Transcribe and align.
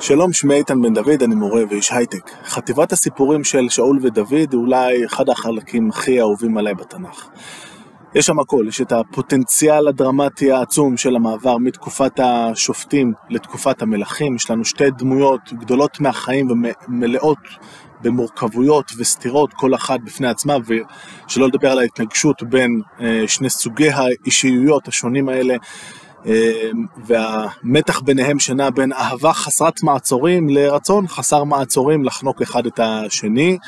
שלום, 0.00 0.32
שמי 0.32 0.54
איתן 0.54 0.82
בן 0.82 0.94
דוד, 0.94 1.22
אני 1.22 1.34
מורה 1.34 1.62
ואיש 1.70 1.92
הייטק. 1.92 2.30
חטיבת 2.44 2.92
הסיפורים 2.92 3.44
של 3.44 3.68
שאול 3.68 3.98
ודוד 4.02 4.32
היא 4.32 4.60
אולי 4.60 5.06
אחד 5.06 5.28
החלקים 5.28 5.90
הכי 5.90 6.20
אהובים 6.20 6.58
עליי 6.58 6.74
בתנ"ך. 6.74 7.28
יש 8.14 8.26
שם 8.26 8.38
הכל, 8.38 8.64
יש 8.68 8.80
את 8.80 8.92
הפוטנציאל 8.92 9.88
הדרמטי 9.88 10.52
העצום 10.52 10.96
של 10.96 11.16
המעבר 11.16 11.58
מתקופת 11.58 12.20
השופטים 12.20 13.12
לתקופת 13.30 13.82
המלכים, 13.82 14.36
יש 14.36 14.50
לנו 14.50 14.64
שתי 14.64 14.90
דמויות 14.90 15.52
גדולות 15.52 16.00
מהחיים 16.00 16.48
ומלאות 16.50 17.38
במורכבויות 18.02 18.92
וסתירות, 18.98 19.52
כל 19.54 19.74
אחת 19.74 20.00
בפני 20.04 20.28
עצמה, 20.28 20.56
ושלא 20.66 21.48
לדבר 21.48 21.72
על 21.72 21.78
ההתנגשות 21.78 22.42
בין 22.42 22.80
אה, 23.00 23.24
שני 23.26 23.50
סוגי 23.50 23.90
האישיויות 23.90 24.88
השונים 24.88 25.28
האלה. 25.28 25.56
אמ, 26.26 26.32
והמתח 27.06 28.00
ביניהם 28.00 28.38
שנע 28.38 28.70
בין 28.70 28.92
אהבה 28.92 29.32
חסרת 29.32 29.82
מעצורים 29.82 30.48
לרצון 30.48 31.08
חסר 31.08 31.44
מעצורים 31.44 32.04
לחנוק 32.04 32.42
אחד 32.42 32.66
את 32.66 32.80
השני. 32.82 33.58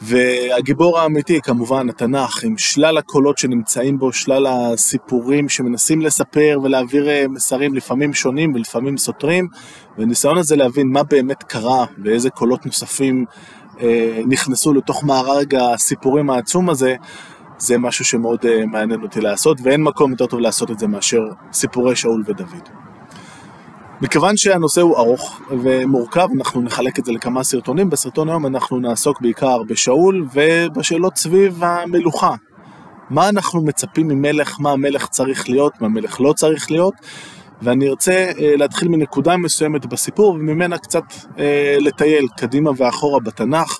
והגיבור 0.00 0.98
האמיתי 0.98 1.40
כמובן 1.40 1.88
התנ"ך 1.88 2.44
עם 2.44 2.58
שלל 2.58 2.98
הקולות 2.98 3.38
שנמצאים 3.38 3.98
בו, 3.98 4.12
שלל 4.12 4.46
הסיפורים 4.46 5.48
שמנסים 5.48 6.00
לספר 6.00 6.58
ולהעביר 6.62 7.08
אה, 7.08 7.24
מסרים 7.28 7.74
לפעמים 7.74 8.14
שונים 8.14 8.54
ולפעמים 8.54 8.96
סותרים, 8.96 9.48
וניסיון 9.98 10.38
הזה 10.38 10.56
להבין 10.56 10.88
מה 10.88 11.02
באמת 11.02 11.42
קרה 11.42 11.84
ואיזה 12.04 12.30
קולות 12.30 12.66
נוספים 12.66 13.24
אה, 13.80 14.20
נכנסו 14.26 14.74
לתוך 14.74 15.04
מארג 15.04 15.54
הסיפורים 15.54 16.30
העצום 16.30 16.70
הזה, 16.70 16.96
זה 17.58 17.78
משהו 17.78 18.04
שמאוד 18.04 18.40
uh, 18.42 18.66
מעניין 18.66 19.02
אותי 19.02 19.20
לעשות, 19.20 19.58
ואין 19.62 19.82
מקום 19.82 20.10
יותר 20.10 20.26
טוב 20.26 20.40
לעשות 20.40 20.70
את 20.70 20.78
זה 20.78 20.86
מאשר 20.86 21.20
סיפורי 21.52 21.96
שאול 21.96 22.22
ודוד. 22.26 22.68
מכיוון 24.00 24.36
שהנושא 24.36 24.80
הוא 24.80 24.96
ארוך 24.96 25.40
ומורכב, 25.50 26.28
אנחנו 26.36 26.62
נחלק 26.62 26.98
את 26.98 27.04
זה 27.04 27.12
לכמה 27.12 27.44
סרטונים. 27.44 27.90
בסרטון 27.90 28.28
היום 28.28 28.46
אנחנו 28.46 28.78
נעסוק 28.78 29.20
בעיקר 29.20 29.62
בשאול 29.62 30.26
ובשאלות 30.32 31.16
סביב 31.16 31.64
המלוכה. 31.64 32.34
מה 33.10 33.28
אנחנו 33.28 33.64
מצפים 33.64 34.08
ממלך, 34.08 34.60
מה 34.60 34.70
המלך 34.70 35.06
צריך 35.06 35.48
להיות, 35.48 35.80
מה 35.80 35.86
המלך 35.86 36.20
לא 36.20 36.32
צריך 36.32 36.70
להיות, 36.70 36.94
ואני 37.62 37.88
ארצה 37.88 38.30
uh, 38.30 38.36
להתחיל 38.40 38.88
מנקודה 38.88 39.36
מסוימת 39.36 39.86
בסיפור 39.86 40.30
וממנה 40.30 40.78
קצת 40.78 41.04
uh, 41.10 41.38
לטייל 41.80 42.28
קדימה 42.36 42.70
ואחורה 42.76 43.20
בתנ"ך 43.20 43.78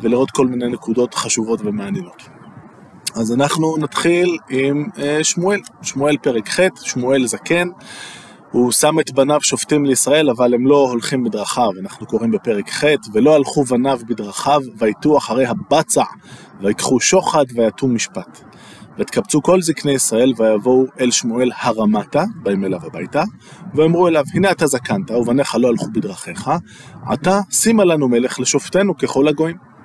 ולראות 0.00 0.30
כל 0.30 0.46
מיני 0.46 0.68
נקודות 0.68 1.14
חשובות 1.14 1.60
ומעניינות. 1.64 2.35
אז 3.16 3.32
אנחנו 3.32 3.76
נתחיל 3.76 4.38
עם 4.48 4.88
אה, 4.98 5.24
שמואל, 5.24 5.60
שמואל 5.82 6.16
פרק 6.16 6.48
ח', 6.48 6.60
שמואל 6.82 7.26
זקן. 7.26 7.68
הוא 8.50 8.72
שם 8.72 9.00
את 9.00 9.10
בניו 9.10 9.40
שופטים 9.42 9.84
לישראל, 9.84 10.30
אבל 10.30 10.54
הם 10.54 10.66
לא 10.66 10.88
הולכים 10.90 11.24
בדרכיו. 11.24 11.70
אנחנו 11.80 12.06
קוראים 12.06 12.30
בפרק 12.30 12.70
ח', 12.70 12.84
ולא 13.12 13.34
הלכו 13.34 13.64
בניו 13.64 14.00
בדרכיו, 14.08 14.60
ויתו 14.78 15.18
אחרי 15.18 15.46
הבצע, 15.46 16.02
ויקחו 16.60 17.00
שוחד, 17.00 17.44
ויתו 17.54 17.88
משפט. 17.88 18.40
ותקבצו 18.98 19.42
כל 19.42 19.62
זקני 19.62 19.92
ישראל, 19.92 20.32
ויבואו 20.36 20.84
אל 21.00 21.10
שמואל 21.10 21.50
הרמתה, 21.56 22.24
באים 22.42 22.64
אליו 22.64 22.80
הביתה, 22.86 23.22
ואמרו 23.74 24.08
אליו, 24.08 24.24
הנה 24.34 24.50
אתה 24.50 24.66
זקנת, 24.66 25.10
ובניך 25.10 25.54
לא 25.54 25.68
הלכו 25.68 25.86
בדרכיך, 25.92 26.50
עתה 27.06 27.40
שימה 27.50 27.84
לנו 27.84 28.08
מלך 28.08 28.40
לשופטנו 28.40 28.96
ככל 28.96 29.28
הגויים. 29.28 29.75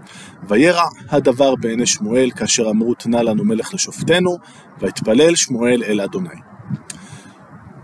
וירע 0.47 0.83
הדבר 1.09 1.55
בעיני 1.55 1.85
שמואל 1.85 2.31
כאשר 2.35 2.69
אמרו 2.69 2.93
תנה 2.93 3.23
לנו 3.23 3.43
מלך 3.43 3.73
לשופטנו, 3.73 4.37
ויתפלל 4.79 5.35
שמואל 5.35 5.83
אל 5.83 6.01
אדוני. 6.01 6.39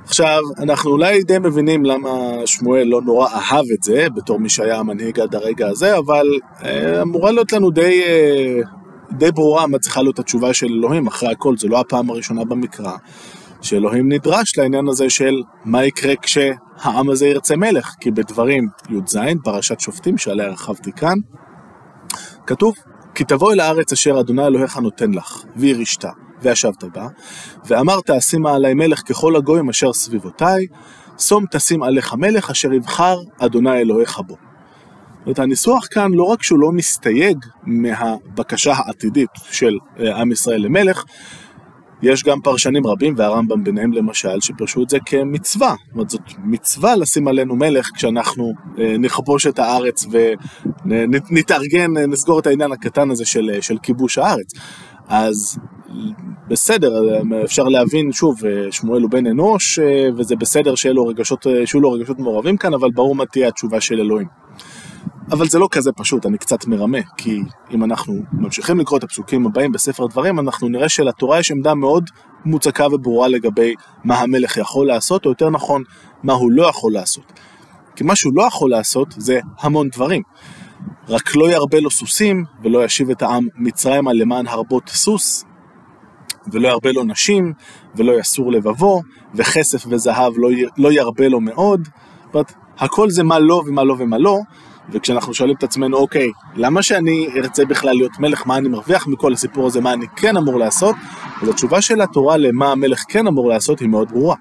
עכשיו, 0.08 0.40
אנחנו 0.60 0.92
אולי 0.92 1.24
די 1.24 1.40
מבינים 1.40 1.86
למה 1.86 2.10
שמואל 2.46 2.84
לא 2.84 3.02
נורא 3.02 3.30
אהב 3.30 3.66
את 3.74 3.84
זה, 3.84 4.08
בתור 4.16 4.40
מי 4.40 4.50
שהיה 4.50 4.78
המנהיג 4.80 5.20
עד 5.20 5.36
הרגע 5.36 5.68
הזה, 5.68 5.98
אבל 5.98 6.28
אה, 6.64 7.02
אמורה 7.02 7.32
להיות 7.32 7.54
לנו 7.54 7.72
די, 7.72 8.02
אה, 8.04 8.60
די 9.12 9.32
ברורה 9.32 9.68
מה 9.68 9.80
צריכה 9.80 10.02
להיות 10.02 10.20
התשובה 10.20 10.54
של 10.54 10.68
אלוהים, 10.68 11.08
אחרי 11.08 11.32
הכל, 11.32 11.58
זו 11.58 11.68
לא 11.68 11.80
הפעם 11.80 12.10
הראשונה 12.10 12.46
במקרא, 12.46 12.92
שאלוהים 13.62 14.12
נדרש 14.12 14.58
לעניין 14.58 14.88
הזה 14.88 15.10
של 15.10 15.34
מה 15.66 15.86
יקרה 15.86 16.14
כשהעם 16.22 17.10
הזה 17.10 17.28
ירצה 17.28 17.56
מלך, 17.56 17.96
כי 18.00 18.12
בדברים 18.12 18.68
י"ז, 18.90 19.18
פרשת 19.44 19.80
שופטים, 19.80 20.18
שעליה 20.18 20.46
הרחבתי 20.46 20.92
כאן, 20.92 21.18
כתוב, 22.48 22.76
כי 23.16 23.24
תבוא 23.24 23.54
אל 23.54 23.60
הארץ 23.60 23.92
אשר 23.92 24.20
אדוני 24.20 24.46
אלוהיך 24.48 24.78
נותן 24.78 25.12
לך, 25.12 25.44
וירשת, 25.56 26.06
וישבת 26.42 26.84
בה, 26.84 27.08
ואמרת 27.66 28.10
אשימה 28.10 28.54
עלי 28.56 28.74
מלך 28.74 29.02
ככל 29.10 29.36
הגויים 29.36 29.70
אשר 29.70 29.94
סביבותי, 29.94 30.68
שום 31.20 31.46
תשים 31.52 31.84
עליך 31.84 32.14
מלך 32.14 32.50
אשר 32.50 32.74
יבחר 32.74 33.18
אדוני 33.40 33.78
אלוהיך 33.78 34.20
בו. 34.20 34.34
זאת 34.34 35.26
אומרת, 35.26 35.40
הניסוח 35.40 35.88
כאן 35.92 36.12
לא 36.14 36.24
רק 36.24 36.44
שהוא 36.44 36.60
לא 36.60 36.72
מסתייג 36.72 37.38
מהבקשה 37.64 38.74
העתידית 38.74 39.30
של 39.52 39.78
אה, 40.00 40.22
עם 40.22 40.32
ישראל 40.32 40.62
למלך, 40.62 41.04
יש 42.02 42.24
גם 42.24 42.42
פרשנים 42.42 42.88
רבים, 42.88 43.14
והרמב"ם 43.18 43.64
ביניהם 43.64 43.94
למשל, 43.94 44.40
שפרשו 44.42 44.84
את 44.84 44.90
זה 44.90 44.98
כמצווה. 45.06 45.76
זאת 45.86 45.94
אומרת, 45.94 46.10
זאת 46.10 46.22
מצווה 46.44 46.96
לשים 46.96 47.28
עלינו 47.28 47.56
מלך 47.56 47.90
כשאנחנו 47.96 48.54
אה, 48.80 48.96
נכבוש 48.98 49.48
את 49.48 49.60
הארץ 49.60 50.06
ונתארגן, 50.86 51.98
אה, 51.98 52.06
נסגור 52.06 52.40
את 52.40 52.48
העניין 52.48 52.72
הקטן 52.72 53.12
הזה 53.12 53.26
של, 53.26 53.52
אה, 53.54 53.62
של 53.62 53.78
כיבוש 53.84 54.18
הארץ. 54.18 54.54
אז 55.08 55.60
בסדר, 56.48 57.22
אפשר 57.44 57.64
להבין, 57.64 58.12
שוב, 58.12 58.40
שמואל 58.72 59.02
הוא 59.02 59.12
בן 59.12 59.28
אנוש, 59.28 59.80
וזה 60.18 60.36
בסדר 60.36 60.76
שיהיו 60.76 60.94
לו 60.94 61.08
רגשות, 61.08 61.48
רגשות 61.94 62.20
מעורבים 62.20 62.58
כאן, 62.58 62.74
אבל 62.74 62.92
ברור 62.92 63.16
מה 63.16 63.26
תהיה 63.26 63.48
התשובה 63.48 63.82
של 63.82 64.00
אלוהים. 64.00 64.28
אבל 65.32 65.48
זה 65.48 65.60
לא 65.60 65.68
כזה 65.72 65.92
פשוט, 65.92 66.26
אני 66.26 66.38
קצת 66.38 66.68
מרמה, 66.68 66.98
כי 67.18 67.42
אם 67.72 67.84
אנחנו 67.84 68.22
ממשיכים 68.32 68.80
לקרוא 68.80 69.00
את 69.00 69.04
הפסוקים 69.04 69.46
הבאים 69.46 69.72
בספר 69.72 70.08
דברים, 70.08 70.40
אנחנו 70.40 70.70
נראה 70.70 70.90
שלתורה 70.90 71.40
יש 71.40 71.52
עמדה 71.52 71.74
מאוד 71.74 72.10
מוצקה 72.46 72.88
וברורה 72.92 73.28
לגבי 73.28 73.74
מה 74.04 74.20
המלך 74.20 74.58
יכול 74.58 74.88
לעשות, 74.88 75.26
או 75.26 75.32
יותר 75.32 75.50
נכון, 75.50 75.84
מה 76.24 76.34
הוא 76.34 76.52
לא 76.52 76.70
יכול 76.70 76.94
לעשות. 76.94 77.34
כי 77.96 78.04
מה 78.04 78.16
שהוא 78.16 78.34
לא 78.36 78.44
יכול 78.44 78.70
לעשות 78.70 79.08
זה 79.18 79.40
המון 79.60 79.90
דברים. 79.90 80.22
רק 81.10 81.36
לא 81.36 81.52
ירבה 81.52 81.80
לו 81.80 81.92
סוסים, 81.92 82.46
ולא 82.64 82.86
ישיב 82.86 83.10
את 83.10 83.22
העם 83.22 83.48
מצרימה 83.56 84.14
למען 84.14 84.48
הרבות 84.48 84.90
סוס, 84.90 85.46
ולא 86.52 86.68
ירבה 86.68 86.92
לו 86.92 87.04
נשים, 87.04 87.54
ולא 87.96 88.20
יסור 88.20 88.52
לבבו, 88.52 89.02
וכסף 89.36 89.84
וזהב 89.90 90.34
לא, 90.38 90.50
לא 90.78 90.92
ירבה 90.92 91.28
לו 91.28 91.40
מאוד. 91.40 91.88
זאת 92.26 92.34
אומרת, 92.34 92.54
הכל 92.78 93.10
זה 93.10 93.24
מה 93.24 93.40
לא 93.40 93.64
ומה 93.68 93.84
לא 93.84 93.96
ומה 94.00 94.18
לא, 94.18 94.40
וכשאנחנו 94.92 95.34
שואלים 95.34 95.56
את 95.56 95.64
עצמנו, 95.64 95.98
אוקיי, 95.98 96.32
למה 96.56 96.82
שאני 96.82 97.28
ארצה 97.36 97.66
בכלל 97.66 97.94
להיות 97.96 98.20
מלך, 98.20 98.48
מה 98.48 98.58
אני 98.58 98.70
מרוויח 98.70 99.08
מכל 99.08 99.34
הסיפור 99.34 99.68
הזה, 99.68 99.82
מה 99.82 99.94
אני 99.94 100.06
כן 100.16 100.38
אמור 100.38 100.60
לעשות? 100.60 100.96
אז 101.42 101.50
התשובה 101.50 101.82
של 101.82 102.02
התורה 102.02 102.38
למה 102.38 102.72
המלך 102.72 103.04
כן 103.08 103.28
אמור 103.28 103.50
לעשות 103.50 103.80
היא 103.80 103.90
מאוד 103.90 104.12
ברורה. 104.12 104.36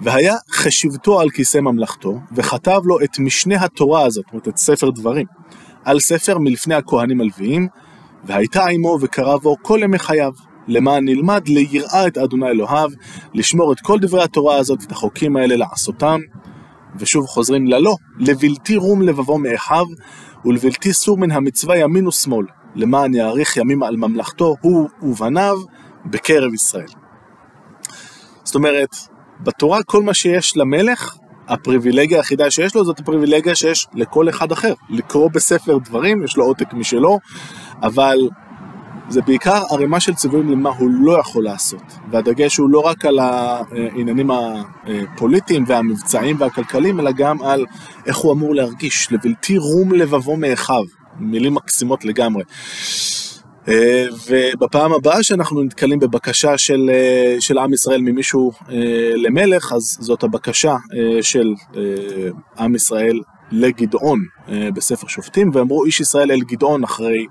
והיה 0.00 0.34
חשיבתו 0.50 1.20
על 1.20 1.30
כיסא 1.30 1.58
ממלכתו, 1.58 2.18
וכתב 2.32 2.80
לו 2.84 3.00
את 3.00 3.18
משנה 3.18 3.64
התורה 3.64 4.04
הזאת, 4.04 4.24
זאת 4.24 4.32
אומרת 4.32 4.48
את 4.48 4.56
ספר 4.56 4.90
דברים, 4.90 5.26
על 5.84 6.00
ספר 6.00 6.38
מלפני 6.38 6.74
הכהנים 6.74 7.20
הלוויים, 7.20 7.68
והייתה 8.24 8.66
עמו 8.66 8.98
וקרא 9.00 9.36
בו 9.36 9.56
כל 9.62 9.80
ימי 9.82 9.98
חייו, 9.98 10.32
למען 10.68 11.04
נלמד 11.04 11.48
ליראה 11.48 12.06
את 12.06 12.18
אדוני 12.18 12.48
אלוהיו, 12.48 12.88
לשמור 13.34 13.72
את 13.72 13.80
כל 13.80 13.98
דברי 13.98 14.22
התורה 14.22 14.56
הזאת, 14.56 14.82
את 14.82 14.92
החוקים 14.92 15.36
האלה, 15.36 15.56
לעשותם, 15.56 16.20
ושוב 16.98 17.26
חוזרים 17.26 17.66
ללא, 17.66 17.96
לבלתי 18.18 18.76
רום 18.76 19.02
לבבו 19.02 19.38
מאחיו, 19.38 19.86
ולבלתי 20.44 20.92
סור 20.92 21.18
מן 21.18 21.30
המצווה 21.30 21.76
ימין 21.76 22.06
ושמאל, 22.06 22.46
למען 22.74 23.14
יאריך 23.14 23.56
ימים 23.56 23.82
על 23.82 23.96
ממלכתו, 23.96 24.56
הוא 24.60 24.88
ובניו, 25.02 25.58
בקרב 26.04 26.54
ישראל. 26.54 26.88
זאת 28.44 28.54
אומרת, 28.54 28.96
בתורה 29.40 29.82
כל 29.82 30.02
מה 30.02 30.14
שיש 30.14 30.56
למלך, 30.56 31.16
הפריבילגיה 31.48 32.18
היחידה 32.18 32.50
שיש 32.50 32.74
לו 32.74 32.84
זאת 32.84 33.00
הפריבילגיה 33.00 33.54
שיש 33.54 33.86
לכל 33.94 34.28
אחד 34.28 34.52
אחר. 34.52 34.74
לקרוא 34.90 35.30
בספר 35.30 35.78
דברים, 35.78 36.24
יש 36.24 36.36
לו 36.36 36.44
עותק 36.44 36.72
משלו, 36.72 37.18
אבל 37.82 38.18
זה 39.08 39.22
בעיקר 39.22 39.62
ערימה 39.70 40.00
של 40.00 40.14
ציוויים 40.14 40.50
למה 40.50 40.70
הוא 40.70 40.90
לא 40.90 41.20
יכול 41.20 41.44
לעשות. 41.44 41.82
והדגש 42.10 42.56
הוא 42.56 42.70
לא 42.70 42.80
רק 42.80 43.04
על 43.04 43.18
העניינים 43.18 44.30
הפוליטיים 44.30 45.64
והמבצעיים 45.66 46.36
והכלכליים, 46.38 47.00
אלא 47.00 47.10
גם 47.12 47.42
על 47.42 47.66
איך 48.06 48.16
הוא 48.16 48.32
אמור 48.32 48.54
להרגיש, 48.54 49.12
לבלתי 49.12 49.58
רום 49.58 49.92
לבבו 49.92 50.36
מאחיו. 50.36 50.84
מילים 51.18 51.54
מקסימות 51.54 52.04
לגמרי. 52.04 52.42
ובפעם 54.28 54.92
הבאה 54.92 55.22
שאנחנו 55.22 55.62
נתקלים 55.62 55.98
בבקשה 55.98 56.58
של, 56.58 56.90
של 57.40 57.58
עם 57.58 57.72
ישראל 57.72 58.00
ממישהו 58.00 58.52
למלך, 59.16 59.72
אז 59.72 59.96
זאת 60.00 60.22
הבקשה 60.22 60.76
של 61.22 61.54
עם 62.58 62.74
ישראל 62.74 63.20
לגדעון 63.52 64.20
בספר 64.74 65.06
שופטים, 65.06 65.50
ואמרו 65.52 65.84
איש 65.84 66.00
ישראל 66.00 66.32
אל 66.32 66.40
גדעון 66.40 66.84
אחרי 66.84 67.26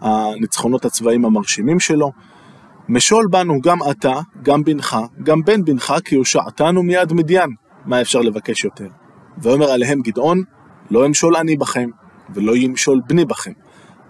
הניצחונות 0.00 0.84
הצבאיים 0.84 1.24
המרשימים 1.24 1.80
שלו. 1.80 2.12
משול 2.88 3.26
בנו 3.30 3.60
גם 3.60 3.78
אתה, 3.90 4.20
גם 4.42 4.64
בנך, 4.64 4.96
גם 5.22 5.42
בן 5.42 5.64
בנך, 5.64 5.94
כי 6.04 6.14
הושעתנו 6.14 6.82
מיד 6.82 7.12
מדיין. 7.12 7.50
מה 7.86 8.00
אפשר 8.00 8.20
לבקש 8.20 8.64
יותר? 8.64 8.88
ויאמר 9.38 9.70
עליהם 9.70 10.00
גדעון, 10.00 10.42
לא 10.90 11.06
אמשול 11.06 11.36
אני 11.36 11.56
בכם, 11.56 11.88
ולא 12.34 12.56
ימשול 12.56 13.00
בני 13.06 13.24
בכם, 13.24 13.52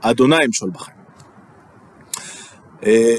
אדוני 0.00 0.44
ימשול 0.44 0.70
בכם. 0.70 0.92
אה, 2.86 3.14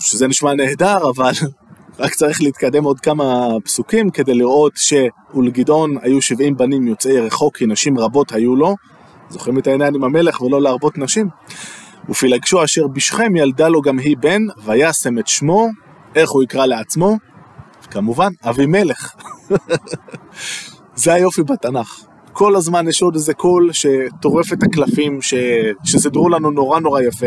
שזה 0.00 0.28
נשמע 0.28 0.54
נהדר, 0.54 0.98
אבל 1.10 1.32
רק 1.98 2.14
צריך 2.14 2.42
להתקדם 2.42 2.84
עוד 2.84 3.00
כמה 3.00 3.48
פסוקים 3.64 4.10
כדי 4.10 4.34
לראות 4.34 4.72
שלגדעון 4.76 5.90
היו 6.02 6.22
70 6.22 6.56
בנים 6.56 6.86
יוצאי 6.86 7.20
רחוק, 7.20 7.56
כי 7.56 7.66
נשים 7.66 7.98
רבות 7.98 8.32
היו 8.32 8.56
לו, 8.56 8.76
זוכרים 9.30 9.58
את 9.58 9.66
העניין 9.66 9.94
עם 9.94 10.04
המלך 10.04 10.40
ולא 10.40 10.62
להרבות 10.62 10.98
נשים? 10.98 11.28
ופילגשו 12.08 12.64
אשר 12.64 12.86
בשכם 12.86 13.36
ילדה 13.36 13.68
לו 13.68 13.82
גם 13.82 13.98
היא 13.98 14.16
בן, 14.16 14.42
וישם 14.64 15.18
את 15.18 15.28
שמו, 15.28 15.68
איך 16.14 16.30
הוא 16.30 16.42
יקרא 16.42 16.66
לעצמו? 16.66 17.16
כמובן, 17.90 18.32
אבימלך. 18.48 19.14
זה 20.94 21.12
היופי 21.12 21.42
בתנ"ך. 21.42 22.04
כל 22.32 22.56
הזמן 22.56 22.88
יש 22.88 23.02
עוד 23.02 23.14
איזה 23.14 23.34
קול 23.34 23.70
שטורף 23.72 24.52
את 24.52 24.62
הקלפים, 24.62 25.22
ש... 25.22 25.34
שסידרו 25.84 26.28
לנו 26.28 26.50
נורא 26.50 26.80
נורא 26.80 27.00
יפה 27.00 27.26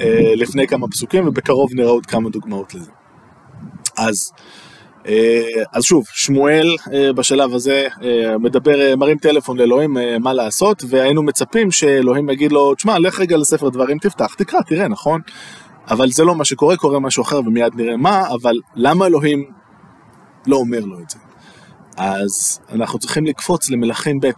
אה, 0.00 0.32
לפני 0.36 0.66
כמה 0.66 0.88
פסוקים, 0.88 1.28
ובקרוב 1.28 1.70
נראה 1.74 1.90
עוד 1.90 2.06
כמה 2.06 2.30
דוגמאות 2.30 2.74
לזה. 2.74 2.90
אז, 3.96 4.32
אז 5.72 5.82
שוב, 5.84 6.04
שמואל 6.12 6.76
אה, 6.92 7.12
בשלב 7.12 7.54
הזה 7.54 7.86
אה, 8.02 8.38
מדבר, 8.38 8.96
מרים 8.96 9.18
טלפון 9.18 9.58
לאלוהים 9.58 9.96
מה 10.20 10.32
לעשות, 10.32 10.82
והיינו 10.88 11.22
מצפים 11.22 11.70
שאלוהים 11.70 12.30
יגיד 12.30 12.52
לו, 12.52 12.74
תשמע, 12.74 12.98
לך 12.98 13.20
רגע 13.20 13.36
לספר 13.36 13.68
דברים, 13.68 13.98
תפתח, 13.98 14.34
תקרא, 14.34 14.60
תראה, 14.66 14.88
נכון? 14.88 15.20
אבל 15.90 16.08
זה 16.08 16.24
לא 16.24 16.34
מה 16.34 16.44
שקורה, 16.44 16.76
קורה 16.76 17.00
משהו 17.00 17.22
אחר 17.22 17.40
ומיד 17.40 17.74
נראה 17.74 17.96
מה, 17.96 18.28
אבל 18.28 18.54
למה 18.74 19.06
אלוהים 19.06 19.44
לא 20.46 20.56
אומר 20.56 20.80
לו 20.80 20.98
את 21.00 21.10
זה? 21.10 21.18
אז 21.98 22.60
אנחנו 22.72 22.98
צריכים 22.98 23.26
לקפוץ 23.26 23.70
למלכים 23.70 24.20
ב', 24.20 24.30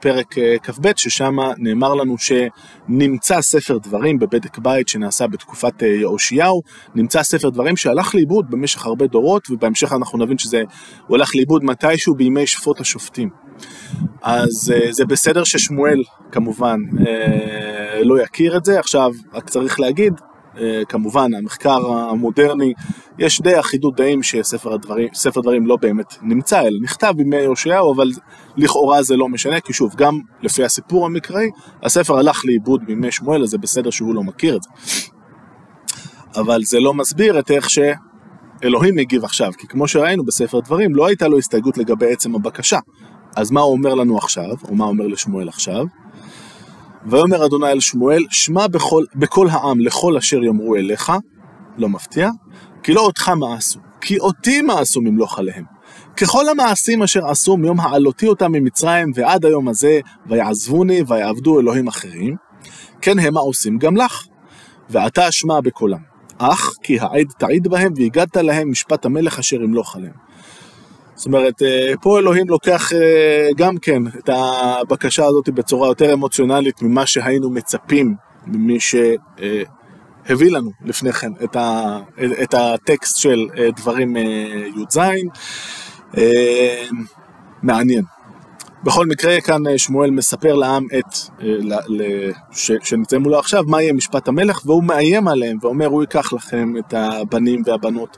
פרק 0.00 0.38
אה, 0.38 0.56
כ"ב, 0.62 0.90
ששם 0.96 1.36
נאמר 1.58 1.94
לנו 1.94 2.16
שנמצא 2.18 3.40
ספר 3.40 3.78
דברים 3.78 4.18
בבדק 4.18 4.58
בית 4.58 4.88
שנעשה 4.88 5.26
בתקופת 5.26 5.82
אה, 5.82 5.88
יאושיהו, 5.88 6.62
נמצא 6.94 7.22
ספר 7.22 7.48
דברים 7.50 7.76
שהלך 7.76 8.14
לאיבוד 8.14 8.50
במשך 8.50 8.86
הרבה 8.86 9.06
דורות, 9.06 9.50
ובהמשך 9.50 9.92
אנחנו 9.92 10.18
נבין 10.18 10.38
שזה, 10.38 10.62
הוא 11.06 11.16
הלך 11.16 11.36
לאיבוד 11.36 11.64
מתישהו 11.64 12.14
בימי 12.14 12.46
שפוט 12.46 12.80
השופטים. 12.80 13.28
אז 14.22 14.72
אה, 14.74 14.92
זה 14.92 15.04
בסדר 15.04 15.44
ששמואל 15.44 16.02
כמובן 16.32 16.76
לא 18.02 18.20
יכיר 18.20 18.56
את 18.56 18.64
זה, 18.64 18.78
עכשיו 18.78 19.12
רק 19.32 19.48
צריך 19.48 19.80
להגיד, 19.80 20.12
כמובן, 20.88 21.34
המחקר 21.34 21.92
המודרני, 21.92 22.72
יש 23.18 23.40
די 23.40 23.60
אחידות 23.60 23.96
דעים 23.96 24.22
שספר 24.22 24.72
הדברים, 24.72 25.08
דברים 25.36 25.66
לא 25.66 25.76
באמת 25.76 26.14
נמצא, 26.22 26.60
אלא 26.60 26.78
נכתב 26.82 27.12
בימי 27.16 27.36
יאשיהו, 27.36 27.94
אבל 27.94 28.10
לכאורה 28.56 29.02
זה 29.02 29.16
לא 29.16 29.28
משנה, 29.28 29.60
כי 29.60 29.72
שוב, 29.72 29.94
גם 29.96 30.20
לפי 30.42 30.64
הסיפור 30.64 31.06
המקראי, 31.06 31.50
הספר 31.82 32.18
הלך 32.18 32.44
לאיבוד 32.44 32.84
בימי 32.86 33.12
שמואל, 33.12 33.42
אז 33.42 33.48
זה 33.48 33.58
בסדר 33.58 33.90
שהוא 33.90 34.14
לא 34.14 34.22
מכיר 34.22 34.56
את 34.56 34.62
זה. 34.62 34.70
אבל 36.40 36.62
זה 36.62 36.80
לא 36.80 36.94
מסביר 36.94 37.38
את 37.38 37.50
איך 37.50 37.68
שאלוהים 37.70 38.98
הגיב 38.98 39.24
עכשיו, 39.24 39.52
כי 39.58 39.66
כמו 39.66 39.88
שראינו 39.88 40.24
בספר 40.24 40.60
דברים, 40.60 40.94
לא 40.94 41.06
הייתה 41.06 41.28
לו 41.28 41.38
הסתייגות 41.38 41.78
לגבי 41.78 42.12
עצם 42.12 42.34
הבקשה. 42.34 42.78
אז 43.36 43.50
מה 43.50 43.60
הוא 43.60 43.72
אומר 43.72 43.94
לנו 43.94 44.18
עכשיו, 44.18 44.54
או 44.68 44.74
מה 44.74 44.84
הוא 44.84 44.92
אומר 44.92 45.06
לשמואל 45.06 45.48
עכשיו? 45.48 45.84
ויאמר 47.06 47.46
אדוני 47.46 47.66
אל 47.66 47.80
שמואל, 47.80 48.24
שמע 48.30 48.66
בכל, 48.66 49.04
בכל 49.14 49.48
העם 49.50 49.80
לכל 49.80 50.16
אשר 50.16 50.44
יאמרו 50.44 50.76
אליך, 50.76 51.12
לא 51.78 51.88
מפתיע, 51.88 52.30
כי 52.82 52.92
לא 52.92 53.00
אותך 53.00 53.28
מעשו, 53.28 53.80
כי 54.00 54.18
אותי 54.18 54.62
מעשו 54.62 55.00
ממלוך 55.00 55.38
עליהם. 55.38 55.64
ככל 56.16 56.48
המעשים 56.48 57.02
אשר 57.02 57.26
עשו 57.26 57.56
מיום 57.56 57.80
העלותי 57.80 58.28
אותם 58.28 58.52
ממצרים 58.52 59.12
ועד 59.14 59.44
היום 59.44 59.68
הזה, 59.68 60.00
ויעזבוני 60.26 61.02
ויעבדו 61.06 61.60
אלוהים 61.60 61.88
אחרים, 61.88 62.36
כן 63.02 63.18
המה 63.18 63.40
עושים 63.40 63.78
גם 63.78 63.96
לך, 63.96 64.26
ואתה 64.90 65.28
אשמע 65.28 65.60
בקולם. 65.60 66.14
אך 66.38 66.72
כי 66.82 67.00
העד 67.00 67.26
תעיד 67.38 67.68
בהם 67.68 67.92
והגדת 67.96 68.36
להם 68.36 68.70
משפט 68.70 69.04
המלך 69.04 69.38
אשר 69.38 69.62
ימלוך 69.62 69.96
עליהם. 69.96 70.12
זאת 71.24 71.26
אומרת, 71.26 71.62
אה, 71.62 71.92
פה 72.00 72.18
אלוהים 72.18 72.48
לוקח 72.48 72.92
אה, 72.92 73.48
גם 73.56 73.78
כן 73.78 74.02
את 74.06 74.30
הבקשה 74.32 75.24
הזאת 75.24 75.48
בצורה 75.48 75.88
יותר 75.88 76.12
אמוציונלית 76.12 76.82
ממה 76.82 77.06
שהיינו 77.06 77.50
מצפים 77.50 78.14
ממי 78.46 78.78
שהביא 78.80 80.50
לנו 80.50 80.70
לפני 80.84 81.12
כן 81.12 81.32
את, 82.42 82.54
הטקסט 82.54 83.16
של 83.16 83.48
אה, 83.58 83.68
דברים 83.76 84.16
י"ז. 84.16 84.98
מעניין. 87.62 88.04
בכל 88.82 89.06
מקרה, 89.06 89.40
כאן 89.40 89.62
שמואל 89.76 90.10
מספר 90.10 90.54
לעם 90.54 90.86
את, 90.98 91.18
שנמצאים 92.82 93.22
מולו 93.22 93.38
עכשיו, 93.38 93.64
מה 93.66 93.82
יהיה 93.82 93.92
משפט 93.92 94.28
המלך, 94.28 94.66
והוא 94.66 94.84
מאיים 94.84 95.28
עליהם 95.28 95.58
ואומר, 95.62 95.86
הוא 95.86 96.02
ייקח 96.02 96.32
לכם 96.32 96.72
את 96.78 96.94
הבנים 96.96 97.62
והבנות 97.66 98.16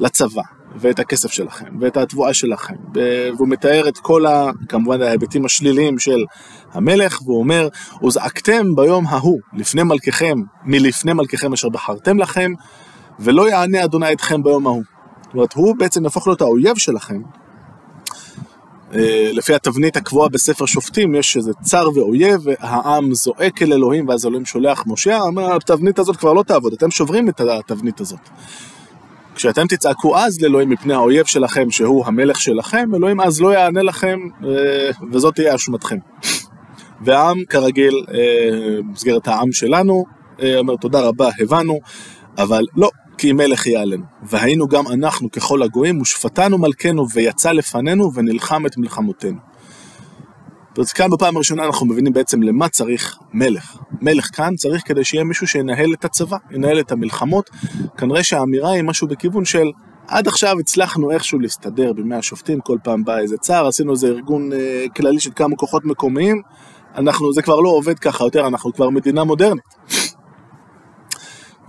לצבא. 0.00 0.53
ואת 0.74 0.98
הכסף 0.98 1.32
שלכם, 1.32 1.66
ואת 1.80 1.96
התבואה 1.96 2.34
שלכם, 2.34 2.74
והוא 3.36 3.48
מתאר 3.48 3.88
את 3.88 3.98
כל, 3.98 4.26
ה, 4.26 4.50
כמובן, 4.68 5.02
ההיבטים 5.02 5.44
השליליים 5.44 5.98
של 5.98 6.24
המלך, 6.72 7.22
והוא 7.22 7.38
אומר, 7.38 7.68
וזעקתם 8.06 8.74
ביום 8.76 9.06
ההוא, 9.06 9.40
לפני 9.52 9.82
מלככם, 9.82 10.38
מלפני 10.64 11.12
מלככם 11.12 11.52
אשר 11.52 11.68
בחרתם 11.68 12.18
לכם, 12.18 12.52
ולא 13.18 13.48
יענה 13.48 13.84
אדוני 13.84 14.12
אתכם 14.12 14.42
ביום 14.42 14.66
ההוא. 14.66 14.82
זאת 15.22 15.34
אומרת, 15.34 15.52
הוא 15.52 15.76
בעצם 15.78 16.04
יהפוך 16.04 16.26
להיות 16.26 16.40
האויב 16.40 16.78
שלכם. 16.78 17.22
אה, 18.94 19.30
לפי 19.32 19.54
התבנית 19.54 19.96
הקבועה 19.96 20.28
בספר 20.28 20.66
שופטים, 20.66 21.14
יש 21.14 21.36
איזה 21.36 21.52
צר 21.62 21.88
ואויב, 21.94 22.40
והעם 22.44 23.14
זועק 23.14 23.62
אל 23.62 23.72
אלוהים, 23.72 24.08
ואז 24.08 24.26
אלוהים 24.26 24.44
שולח 24.44 24.84
משה, 24.86 25.18
התבנית 25.56 25.98
הזאת 25.98 26.16
כבר 26.16 26.32
לא 26.32 26.42
תעבוד, 26.42 26.72
אתם 26.72 26.90
שוברים 26.90 27.28
את 27.28 27.40
התבנית 27.40 28.00
הזאת. 28.00 28.20
כשאתם 29.34 29.66
תצעקו 29.66 30.18
אז 30.18 30.40
לאלוהים 30.40 30.70
מפני 30.70 30.94
האויב 30.94 31.26
שלכם, 31.26 31.70
שהוא 31.70 32.06
המלך 32.06 32.40
שלכם, 32.40 32.94
אלוהים 32.94 33.20
אז 33.20 33.40
לא 33.40 33.54
יענה 33.54 33.82
לכם, 33.82 34.18
אה, 34.44 34.90
וזאת 35.12 35.34
תהיה 35.34 35.54
אשמתכם. 35.54 35.96
והעם, 37.00 37.44
כרגיל, 37.48 38.04
אה, 38.14 38.78
במסגרת 38.78 39.28
העם 39.28 39.52
שלנו, 39.52 40.04
אה, 40.42 40.58
אומר 40.58 40.76
תודה 40.76 41.00
רבה, 41.00 41.30
הבנו, 41.40 41.80
אבל 42.38 42.64
לא, 42.76 42.90
כי 43.18 43.32
מלך 43.32 43.66
יהיה 43.66 43.82
עלינו. 43.82 44.04
והיינו 44.22 44.68
גם 44.68 44.86
אנחנו 44.86 45.30
ככל 45.30 45.62
הגויים, 45.62 46.00
ושפטנו 46.00 46.58
מלכנו, 46.58 47.06
ויצא 47.14 47.52
לפנינו, 47.52 48.14
ונלחם 48.14 48.66
את 48.66 48.76
מלחמותינו. 48.76 49.53
אז 50.78 50.92
כאן 50.92 51.10
בפעם 51.10 51.36
הראשונה 51.36 51.64
אנחנו 51.64 51.86
מבינים 51.86 52.12
בעצם 52.12 52.42
למה 52.42 52.68
צריך 52.68 53.18
מלך. 53.32 53.76
מלך 54.00 54.28
כאן 54.36 54.54
צריך 54.56 54.82
כדי 54.84 55.04
שיהיה 55.04 55.24
מישהו 55.24 55.46
שינהל 55.46 55.94
את 55.94 56.04
הצבא, 56.04 56.36
ינהל 56.50 56.80
את 56.80 56.92
המלחמות. 56.92 57.50
כנראה 57.96 58.22
שהאמירה 58.22 58.70
היא 58.70 58.82
משהו 58.82 59.08
בכיוון 59.08 59.44
של 59.44 59.70
עד 60.08 60.28
עכשיו 60.28 60.58
הצלחנו 60.60 61.10
איכשהו 61.10 61.38
להסתדר 61.38 61.92
בימי 61.92 62.16
השופטים, 62.16 62.60
כל 62.60 62.78
פעם 62.84 63.04
בא 63.04 63.18
איזה 63.18 63.36
צער, 63.36 63.66
עשינו 63.66 63.92
איזה 63.92 64.06
ארגון 64.06 64.52
אה, 64.52 64.84
כללי 64.96 65.20
של 65.20 65.30
כמה 65.36 65.56
כוחות 65.56 65.84
מקומיים, 65.84 66.42
אנחנו, 66.96 67.32
זה 67.32 67.42
כבר 67.42 67.60
לא 67.60 67.68
עובד 67.68 67.98
ככה 67.98 68.24
יותר, 68.24 68.46
אנחנו 68.46 68.72
כבר 68.72 68.90
מדינה 68.90 69.24
מודרנית. 69.24 69.64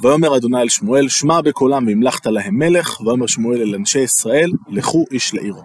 ויאמר 0.02 0.38
אדוני 0.38 0.62
אל 0.62 0.70
שמואל, 0.70 1.08
שמע 1.08 1.42
בקולם 1.42 1.88
והמלכת 1.88 2.26
להם 2.26 2.60
מלך, 2.60 3.02
ויאמר 3.02 3.28
שמואל 3.28 3.62
אל 3.62 3.76
אנשי 3.76 4.00
ישראל, 4.00 4.52
לכו 4.70 5.06
איש 5.12 5.34
לעירו. 5.34 5.62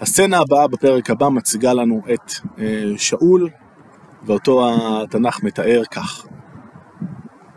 הסצנה 0.00 0.38
הבאה 0.38 0.66
בפרק 0.68 1.10
הבא 1.10 1.28
מציגה 1.28 1.72
לנו 1.72 2.02
את 2.14 2.32
אה, 2.58 2.82
שאול, 2.96 3.48
ואותו 4.26 4.70
התנ"ך 4.74 5.42
מתאר 5.42 5.82
כך. 5.90 6.26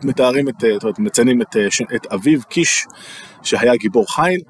מתארים 0.04 0.48
את, 0.48 0.54
זאת 0.60 0.82
אומרת, 0.82 0.98
מציינים 0.98 1.42
את, 1.42 1.56
אה, 1.56 1.66
את 1.96 2.06
אביו 2.06 2.40
קיש, 2.48 2.86
שהיה 3.42 3.76
גיבור 3.76 4.14
חיל, 4.14 4.40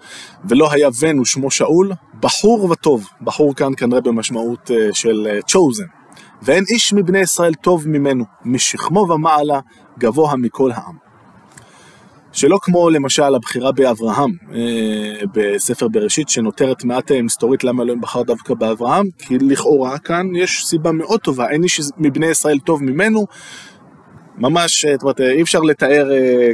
ולא 0.45 0.73
היה 0.73 0.89
בן 1.01 1.21
ושמו 1.21 1.51
שאול, 1.51 1.93
בחור 2.21 2.71
וטוב, 2.71 3.09
בחור 3.21 3.55
כאן 3.55 3.73
כנראה 3.77 4.01
במשמעות 4.01 4.71
אה, 4.71 4.89
של 4.93 5.39
chosen, 5.51 6.17
ואין 6.43 6.65
איש 6.71 6.93
מבני 6.93 7.19
ישראל 7.19 7.55
טוב 7.55 7.89
ממנו, 7.89 8.25
משכמו 8.45 9.01
ומעלה, 9.01 9.61
גבוה 9.99 10.37
מכל 10.37 10.73
העם. 10.73 11.04
שלא 12.35 12.59
כמו 12.63 12.91
למשל 12.91 13.35
הבחירה 13.35 13.73
באברהם 13.73 14.31
אה, 14.55 15.27
בספר 15.35 15.89
בראשית 15.89 16.29
שנותרת 16.29 16.85
מעט 16.85 17.13
אה, 17.13 17.23
מסתורית 17.23 17.65
למה 17.65 17.83
אלוהים 17.83 18.01
בחר 18.01 18.23
דווקא 18.23 18.55
באברהם 18.55 19.07
כי 19.19 19.39
לכאורה 19.39 19.99
כאן 19.99 20.37
יש 20.37 20.65
סיבה 20.67 20.93
מאוד 20.93 21.21
טובה 21.21 21.51
אין 21.51 21.63
איש 21.63 21.81
מבני 21.99 22.27
ישראל 22.27 22.59
טוב 22.59 22.83
ממנו 22.83 23.27
ממש, 24.39 24.85
אה, 24.85 24.93
זאת 24.93 25.03
אומרת, 25.03 25.21
אי 25.21 25.43
אפשר 25.43 25.61
לתאר 25.61 26.09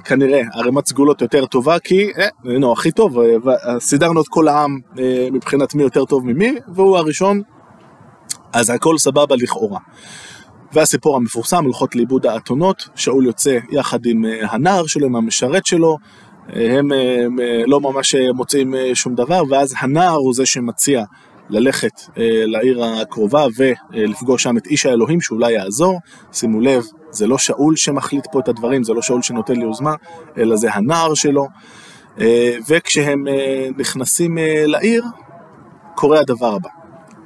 כנראה 0.04 0.42
ערימת 0.54 0.87
סגולות 0.87 1.22
יותר 1.22 1.46
טובה 1.46 1.78
כי, 1.78 2.10
אה, 2.18 2.58
נו, 2.58 2.72
הכי 2.72 2.90
טוב, 2.90 3.18
סידרנו 3.78 4.20
את 4.20 4.28
כל 4.28 4.49
העם 4.49 4.78
מבחינת 5.32 5.75
מי 5.75 5.82
יותר 5.82 6.04
טוב 6.04 6.26
ממי 6.26 6.54
והוא 6.75 6.96
הראשון 6.96 7.42
אז 8.52 8.70
הכל 8.70 8.99
סבבה 8.99 9.37
לכאורה. 9.37 9.78
והסיפור 10.72 11.16
המפורסם, 11.16 11.64
הולכות 11.64 11.96
לאיבוד 11.96 12.26
האתונות, 12.26 12.88
שאול 12.94 13.26
יוצא 13.26 13.58
יחד 13.70 14.06
עם 14.06 14.24
אה, 14.24 14.46
הנער 14.50 14.86
שלו, 14.86 15.06
עם 15.06 15.16
המשרת 15.16 15.66
שלו, 15.66 15.96
אה, 16.56 16.78
הם, 16.78 16.92
הם 16.92 17.40
אה, 17.40 17.62
לא 17.66 17.80
ממש 17.80 18.14
מוצאים 18.34 18.74
שום 18.94 19.14
דבר, 19.14 19.42
ואז 19.50 19.74
הנער 19.80 20.16
הוא 20.16 20.34
זה 20.34 20.46
שמציע 20.46 21.04
ללכת 21.52 22.00
לעיר 22.46 22.84
הקרובה 22.84 23.46
ולפגוש 23.56 24.42
שם 24.42 24.56
את 24.56 24.66
איש 24.66 24.86
האלוהים 24.86 25.20
שאולי 25.20 25.52
יעזור. 25.52 25.98
שימו 26.32 26.60
לב, 26.60 26.84
זה 27.10 27.26
לא 27.26 27.38
שאול 27.38 27.76
שמחליט 27.76 28.26
פה 28.32 28.40
את 28.40 28.48
הדברים, 28.48 28.84
זה 28.84 28.92
לא 28.92 29.02
שאול 29.02 29.22
שנותן 29.22 29.56
לי 29.56 29.62
יוזמה, 29.62 29.94
אלא 30.38 30.56
זה 30.56 30.72
הנער 30.72 31.14
שלו. 31.14 31.46
וכשהם 32.68 33.24
נכנסים 33.76 34.38
לעיר, 34.66 35.04
קורה 35.94 36.20
הדבר 36.20 36.54
הבא. 36.54 36.68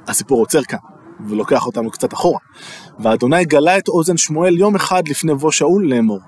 הסיפור 0.07 0.39
עוצר 0.39 0.63
כאן, 0.63 0.79
ולוקח 1.27 1.65
אותנו 1.65 1.91
קצת 1.91 2.13
אחורה. 2.13 2.39
ואדוני 2.99 3.45
גלה 3.45 3.77
את 3.77 3.87
אוזן 3.87 4.17
שמואל 4.17 4.57
יום 4.57 4.75
אחד 4.75 5.07
לפני 5.07 5.35
בוא 5.35 5.51
שאול 5.51 5.89
לאמור. 5.89 6.19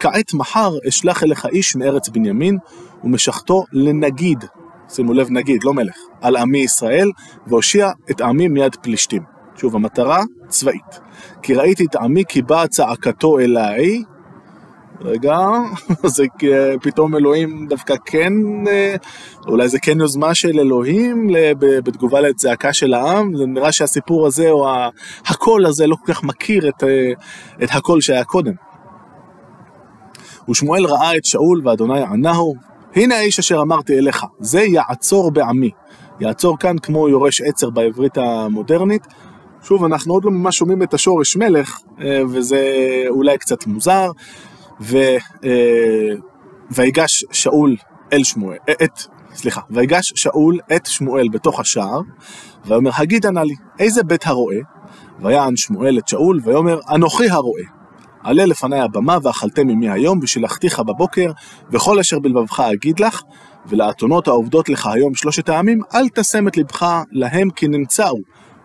כעת 0.00 0.34
מחר 0.34 0.70
אשלח 0.88 1.22
אליך 1.22 1.46
איש 1.46 1.76
מארץ 1.76 2.08
בנימין, 2.08 2.58
ומשחתו 3.04 3.64
לנגיד, 3.72 4.44
שימו 4.88 5.14
לב 5.14 5.30
נגיד, 5.30 5.64
לא 5.64 5.74
מלך, 5.74 5.96
על 6.20 6.36
עמי 6.36 6.58
ישראל, 6.58 7.10
והושיע 7.46 7.90
את 8.10 8.20
עמי 8.20 8.48
מיד 8.48 8.76
פלישתים. 8.76 9.22
שוב, 9.56 9.76
המטרה 9.76 10.22
צבאית. 10.48 11.00
כי 11.42 11.54
ראיתי 11.54 11.84
את 11.84 11.96
עמי 11.96 12.22
כי 12.28 12.42
באה 12.42 12.68
צעקתו 12.68 13.38
אליי, 13.38 14.02
רגע, 15.00 15.38
זה 16.16 16.24
פתאום 16.82 17.16
אלוהים 17.16 17.66
דווקא 17.68 17.94
כן, 18.04 18.32
אה, 18.68 18.94
אולי 19.46 19.68
זה 19.68 19.78
כן 19.78 20.00
יוזמה 20.00 20.34
של 20.34 20.60
אלוהים 20.60 21.30
בתגובה 21.58 22.20
לצעקה 22.20 22.72
של 22.72 22.94
העם, 22.94 23.36
זה 23.36 23.46
נראה 23.46 23.72
שהסיפור 23.72 24.26
הזה 24.26 24.50
או 24.50 24.68
הקול 25.26 25.66
הזה 25.66 25.86
לא 25.86 25.96
כל 25.96 26.12
כך 26.12 26.24
מכיר 26.24 26.68
את, 26.68 26.84
אה, 26.84 27.12
את 27.64 27.68
הקול 27.72 28.00
שהיה 28.00 28.24
קודם. 28.24 28.52
ושמואל 30.50 30.84
ראה 30.86 31.16
את 31.16 31.24
שאול 31.24 31.62
ואדוני 31.64 32.02
ענהו, 32.02 32.54
הנה 32.94 33.16
האיש 33.16 33.38
אשר 33.38 33.60
אמרתי 33.62 33.98
אליך, 33.98 34.24
זה 34.40 34.62
יעצור 34.62 35.30
בעמי. 35.30 35.70
יעצור 36.20 36.58
כאן 36.58 36.78
כמו 36.78 37.08
יורש 37.08 37.40
עצר 37.40 37.70
בעברית 37.70 38.18
המודרנית. 38.18 39.06
שוב, 39.62 39.84
אנחנו 39.84 40.14
עוד 40.14 40.24
לא 40.24 40.30
ממש 40.30 40.58
שומעים 40.58 40.82
את 40.82 40.94
השורש 40.94 41.36
מלך, 41.36 41.78
אה, 42.00 42.20
וזה 42.28 42.60
אולי 43.08 43.38
קצת 43.38 43.66
מוזר. 43.66 44.10
ו, 44.80 44.96
אה, 45.44 46.14
ויגש 46.70 47.24
שאול 47.32 47.76
אל 48.12 48.24
שמואל, 48.24 48.56
אה, 48.68 48.74
את, 48.84 49.02
סליחה, 49.34 49.60
ויגש 49.70 50.12
שאול 50.16 50.58
את 50.76 50.86
שמואל 50.86 51.28
בתוך 51.28 51.60
השער, 51.60 52.00
ויאמר 52.66 52.90
הגידה 52.94 53.30
נא 53.30 53.40
לי, 53.40 53.54
איזה 53.78 54.02
בית 54.02 54.26
הרועה? 54.26 54.58
ויען 55.20 55.56
שמואל 55.56 55.98
את 55.98 56.08
שאול, 56.08 56.40
ויאמר 56.44 56.80
אנוכי 56.94 57.28
הרועה. 57.28 57.64
עלה 58.22 58.46
לפני 58.46 58.80
הבמה 58.80 59.18
ואכלתם 59.22 59.68
עמי 59.68 59.90
היום, 59.90 60.18
ושלחתיך 60.22 60.80
בבוקר, 60.80 61.32
וכל 61.72 61.98
אשר 61.98 62.18
בלבבך 62.18 62.60
אגיד 62.60 63.00
לך, 63.00 63.22
ולאתונות 63.66 64.28
העובדות 64.28 64.68
לך 64.68 64.86
היום 64.86 65.14
שלושת 65.14 65.48
העמים, 65.48 65.80
אל 65.94 66.08
תשם 66.08 66.48
את 66.48 66.56
לבך 66.56 67.02
להם 67.12 67.50
כי 67.50 67.68
נמצאו. 67.68 68.18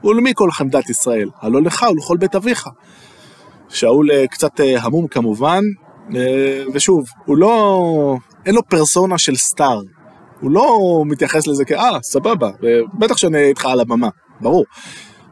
ולמי 0.03 0.31
כל 0.35 0.51
חמדת 0.51 0.89
ישראל? 0.89 1.29
הלא 1.41 1.61
לך 1.61 1.85
ולכל 1.91 2.17
בית 2.17 2.35
אביך. 2.35 2.69
שאול 3.69 4.11
אה, 4.11 4.27
קצת 4.27 4.59
המום 4.77 5.07
כמובן, 5.07 5.61
ושוב, 6.73 7.05
הוא 7.25 7.37
לא... 7.37 8.17
אין 8.45 8.55
לו 8.55 8.63
פרסונה 8.63 9.17
של 9.17 9.35
סטאר. 9.35 9.81
הוא 10.41 10.51
לא 10.51 11.03
מתייחס 11.05 11.47
לזה 11.47 11.65
כאה, 11.65 12.01
סבבה, 12.01 12.49
בטח 12.93 13.17
שאני 13.17 13.37
איתך 13.37 13.65
על 13.65 13.79
הבמה, 13.79 14.09
ברור. 14.41 14.65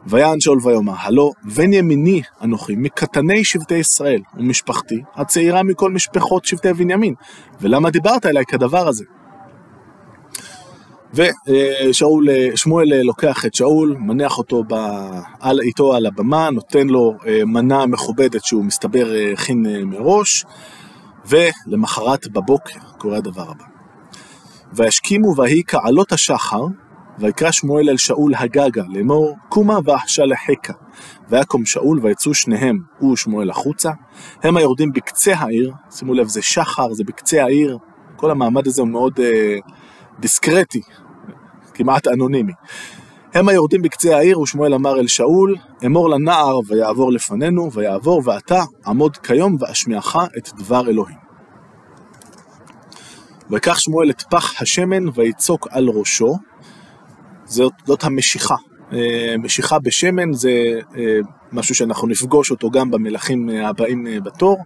ויען 0.06 0.40
שאול 0.40 0.58
ויאמר, 0.62 0.92
הלא 0.98 1.30
בן 1.56 1.72
ימיני 1.72 2.22
אנוכי, 2.42 2.74
מקטני 2.76 3.44
שבטי 3.44 3.74
ישראל, 3.74 4.20
ומשפחתי 4.36 5.02
הצעירה 5.14 5.62
מכל 5.62 5.90
משפחות 5.90 6.44
שבטי 6.44 6.72
בנימין, 6.72 7.14
ולמה 7.60 7.90
דיברת 7.90 8.26
אליי 8.26 8.44
כדבר 8.46 8.88
הזה? 8.88 9.04
ושאול, 11.14 12.28
שמואל 12.54 13.02
לוקח 13.02 13.46
את 13.46 13.54
שאול, 13.54 13.96
מניח 13.98 14.38
אותו 14.38 14.64
ב, 14.68 14.74
על, 15.40 15.60
איתו 15.60 15.94
על 15.94 16.06
הבמה, 16.06 16.50
נותן 16.50 16.86
לו 16.86 17.14
אה, 17.26 17.44
מנה 17.44 17.86
מכובדת 17.86 18.44
שהוא 18.44 18.64
מסתבר 18.64 19.14
אה, 19.14 19.32
הכין 19.32 19.66
אה, 19.66 19.84
מראש, 19.84 20.44
ולמחרת 21.26 22.28
בבוקר 22.28 22.78
קורה 22.98 23.16
הדבר 23.16 23.50
הבא. 23.50 23.64
וישכימו 24.72 25.36
ויהי 25.36 25.62
כעלות 25.66 26.12
השחר, 26.12 26.64
ויקרא 27.18 27.50
שמואל 27.50 27.90
אל 27.90 27.96
שאול 27.96 28.32
הגגה 28.34 28.82
לאמור 28.88 29.36
קומה 29.48 29.78
ואשלחך. 29.84 30.72
ויקום 31.28 31.64
שאול 31.66 32.00
ויצאו 32.02 32.34
שניהם, 32.34 32.78
הוא 32.98 33.12
ושמואל 33.12 33.50
החוצה. 33.50 33.90
הם 34.42 34.56
היורדים 34.56 34.92
בקצה 34.92 35.34
העיר, 35.34 35.72
שימו 35.90 36.14
לב 36.14 36.28
זה 36.28 36.42
שחר, 36.42 36.92
זה 36.92 37.04
בקצה 37.04 37.42
העיר, 37.42 37.78
כל 38.16 38.30
המעמד 38.30 38.66
הזה 38.66 38.82
הוא 38.82 38.88
מאוד 38.88 39.20
אה, 39.20 39.56
דיסקרטי, 40.20 40.80
כמעט 41.74 42.08
אנונימי. 42.08 42.52
הם 43.34 43.48
היורדים 43.48 43.82
בקצה 43.82 44.16
העיר, 44.16 44.40
ושמואל 44.40 44.74
אמר 44.74 45.00
אל 45.00 45.06
שאול, 45.06 45.56
אמור 45.86 46.10
לנער 46.10 46.58
ויעבור 46.66 47.12
לפנינו, 47.12 47.72
ויעבור, 47.72 48.22
ואתה 48.24 48.62
עמוד 48.86 49.16
כיום 49.16 49.56
ואשמיעך 49.60 50.16
את 50.38 50.48
דבר 50.58 50.88
אלוהים. 50.88 51.16
ויקח 53.50 53.78
שמואל 53.78 54.10
את 54.10 54.22
פח 54.22 54.62
השמן 54.62 55.04
ויצוק 55.14 55.68
על 55.70 55.88
ראשו, 55.88 56.36
זאת, 57.44 57.72
זאת 57.86 58.04
המשיכה. 58.04 58.56
אה, 58.92 59.34
משיכה 59.38 59.78
בשמן 59.78 60.32
זה 60.32 60.80
אה, 60.96 61.18
משהו 61.52 61.74
שאנחנו 61.74 62.08
נפגוש 62.08 62.50
אותו 62.50 62.70
גם 62.70 62.90
במלכים 62.90 63.50
אה, 63.50 63.68
הבאים 63.68 64.06
בתור. 64.24 64.58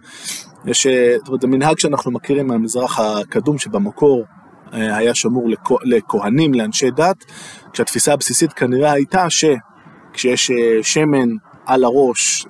יש, 0.65 0.87
זאת 1.17 1.27
אומרת, 1.27 1.41
זה 1.41 1.47
מנהג 1.47 1.79
שאנחנו 1.79 2.11
מכירים 2.11 2.47
מהמזרח 2.47 2.99
הקדום 2.99 3.57
שבמקור 3.57 4.23
היה 4.71 5.15
שמור 5.15 5.49
לכהנים, 5.83 6.53
לאנשי 6.53 6.91
דת, 6.91 7.25
כשהתפיסה 7.73 8.13
הבסיסית 8.13 8.53
כנראה 8.53 8.91
הייתה 8.91 9.25
שכשיש 9.29 10.51
שמן 10.81 11.29
על 11.65 11.83
הראש 11.83 12.45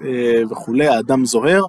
וכולי, 0.51 0.88
האדם 0.88 1.25
זוהר, 1.25 1.62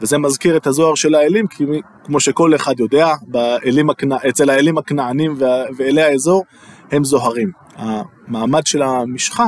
וזה 0.00 0.18
מזכיר 0.18 0.56
את 0.56 0.66
הזוהר 0.66 0.94
של 0.94 1.14
האלים, 1.14 1.46
כי 1.46 1.64
כמו 2.04 2.20
שכל 2.20 2.54
אחד 2.54 2.80
יודע, 2.80 3.14
באלים 3.22 3.90
הכנע... 3.90 4.16
אצל 4.28 4.50
האלים 4.50 4.78
הכנענים 4.78 5.34
ואלי 5.76 6.02
האזור, 6.02 6.44
הם 6.90 7.04
זוהרים. 7.04 7.50
המעמד 7.76 8.66
של 8.66 8.82
המשחה 8.82 9.46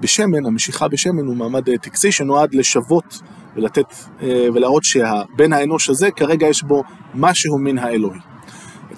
בשמן, 0.00 0.46
המשיכה 0.46 0.88
בשמן 0.88 1.26
הוא 1.26 1.36
מעמד 1.36 1.68
אה, 1.68 1.78
טקסי 1.78 2.12
שנועד 2.12 2.54
לשוות 2.54 3.20
ולתת 3.56 3.84
אה, 4.22 4.46
ולהראות 4.54 4.84
שבן 4.84 5.52
האנוש 5.52 5.90
הזה 5.90 6.10
כרגע 6.10 6.46
יש 6.46 6.62
בו 6.62 6.82
משהו 7.14 7.58
מן 7.58 7.78
האלוהי. 7.78 8.29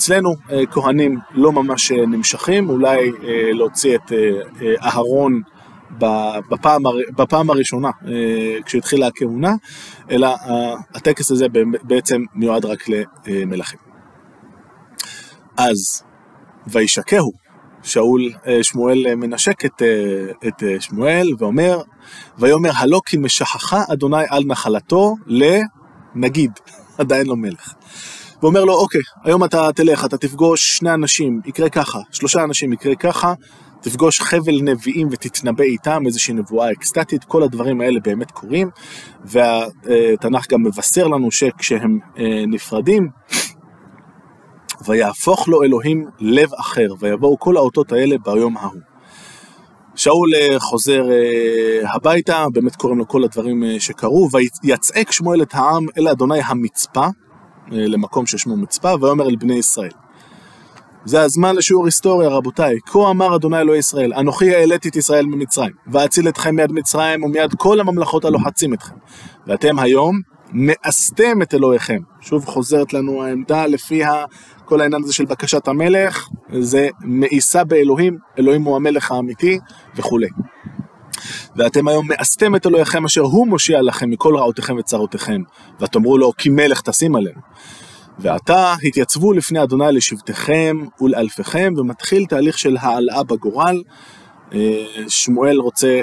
אצלנו 0.02 0.34
אה, 0.50 0.66
כהנים 0.66 1.18
לא 1.34 1.52
ממש 1.52 1.92
נמשכים, 1.92 2.70
אולי 2.70 3.10
להוציא 3.52 3.94
את 3.94 4.12
אהרון 4.82 5.40
בפעם, 6.48 6.82
בפעם 7.16 7.50
הראשונה 7.50 7.90
כשהתחילה 8.64 9.06
הכהונה, 9.06 9.54
אלא 10.10 10.28
הטקס 10.94 11.30
הזה 11.30 11.46
בעצם 11.82 12.24
מיועד 12.34 12.64
רק 12.64 12.84
למלכים. 13.26 13.78
אז 15.56 16.02
וישקהו 16.66 17.32
שאול, 17.82 18.32
אה, 18.46 18.62
שמואל 18.62 19.06
אה, 19.06 19.14
מנשק 19.14 19.64
את, 19.64 19.82
אה, 19.82 20.48
את 20.48 20.62
שמואל 20.80 21.28
ואומר, 21.38 21.80
ויאמר 22.38 22.70
הלא 22.76 23.00
כי 23.06 23.16
משכחה 23.16 23.82
אדוני 23.92 24.24
על 24.28 24.42
נחלתו 24.46 25.14
לנגיד, 25.26 26.50
עדיין 26.98 27.26
לא 27.26 27.36
מלך. 27.36 27.74
ואומר 28.42 28.64
לו, 28.64 28.74
אוקיי, 28.74 29.00
היום 29.24 29.44
אתה 29.44 29.72
תלך, 29.74 30.04
אתה 30.04 30.18
תפגוש 30.18 30.76
שני 30.76 30.94
אנשים, 30.94 31.40
יקרה 31.46 31.68
ככה, 31.68 31.98
שלושה 32.10 32.44
אנשים 32.44 32.72
יקרה 32.72 32.94
ככה, 32.94 33.34
תפגוש 33.80 34.20
חבל 34.20 34.62
נביאים 34.62 35.08
ותתנבא 35.10 35.64
איתם 35.64 36.02
איזושהי 36.06 36.34
נבואה 36.34 36.72
אקסטטית, 36.72 37.24
כל 37.24 37.42
הדברים 37.42 37.80
האלה 37.80 38.00
באמת 38.00 38.30
קורים, 38.30 38.70
והתנ"ך 39.24 40.50
גם 40.50 40.62
מבשר 40.62 41.08
לנו 41.08 41.30
שכשהם 41.30 41.98
נפרדים, 42.48 43.08
ויהפוך 44.86 45.48
לו 45.48 45.62
אלוהים 45.62 46.06
לב 46.20 46.54
אחר, 46.54 46.88
ויבואו 47.00 47.38
כל 47.38 47.56
האותות 47.56 47.92
האלה 47.92 48.16
ביום 48.24 48.56
ההוא. 48.56 48.80
שאול 49.94 50.34
אה, 50.34 50.60
חוזר 50.60 51.10
אה, 51.10 51.94
הביתה, 51.94 52.46
באמת 52.52 52.76
קוראים 52.76 52.98
לו 52.98 53.08
כל 53.08 53.24
הדברים 53.24 53.64
אה, 53.64 53.80
שקרו, 53.80 54.28
ויצעק 54.62 55.12
שמואל 55.12 55.42
את 55.42 55.54
העם 55.54 55.86
אל 55.98 56.08
אדוני 56.08 56.40
המצפה, 56.44 57.06
למקום 57.70 58.26
ששמו 58.26 58.56
מצפה, 58.56 58.94
ויאמר 59.00 59.28
אל 59.28 59.36
בני 59.36 59.54
ישראל. 59.54 59.90
זה 61.04 61.22
הזמן 61.22 61.56
לשיעור 61.56 61.84
היסטוריה 61.84 62.28
רבותיי, 62.28 62.78
כה 62.86 63.10
אמר 63.10 63.36
אדוני 63.36 63.60
אלוהי 63.60 63.78
ישראל, 63.78 64.14
אנוכי 64.14 64.54
העליתי 64.54 64.88
את 64.88 64.96
ישראל 64.96 65.26
ממצרים, 65.26 65.72
ואציל 65.86 66.28
אתכם 66.28 66.54
מיד 66.54 66.72
מצרים 66.72 67.22
ומיד 67.22 67.54
כל 67.54 67.80
הממלכות 67.80 68.24
הלוחצים 68.24 68.74
אתכם. 68.74 68.94
ואתם 69.46 69.78
היום 69.78 70.20
מאסתם 70.52 71.42
את 71.42 71.54
אלוהיכם. 71.54 71.98
שוב 72.20 72.44
חוזרת 72.44 72.92
לנו 72.92 73.24
העמדה 73.24 73.66
לפיה 73.66 74.24
כל 74.64 74.80
העניין 74.80 75.02
הזה 75.04 75.12
של 75.12 75.24
בקשת 75.24 75.68
המלך, 75.68 76.28
זה 76.58 76.88
מאיסה 77.00 77.64
באלוהים, 77.64 78.18
אלוהים 78.38 78.62
הוא 78.62 78.76
המלך 78.76 79.12
האמיתי 79.12 79.58
וכולי. 79.96 80.28
ואתם 81.56 81.88
היום 81.88 82.08
מאסתם 82.08 82.56
את 82.56 82.66
אלוהיכם 82.66 83.04
אשר 83.04 83.20
הוא 83.20 83.46
מושיע 83.48 83.82
לכם 83.82 84.10
מכל 84.10 84.36
רעותיכם 84.36 84.76
וצרותיכם, 84.76 85.42
ותאמרו 85.80 86.18
לו 86.18 86.32
כי 86.38 86.48
מלך 86.48 86.80
תשים 86.80 87.16
עלינו. 87.16 87.40
ועתה 88.18 88.74
התייצבו 88.84 89.32
לפני 89.32 89.62
אדוני 89.62 89.84
לשבטיכם 89.92 90.76
ולאלפיכם, 91.00 91.74
ומתחיל 91.76 92.24
תהליך 92.26 92.58
של 92.58 92.76
העלאה 92.80 93.22
בגורל. 93.22 93.82
שמואל 95.08 95.58
רוצה 95.58 96.02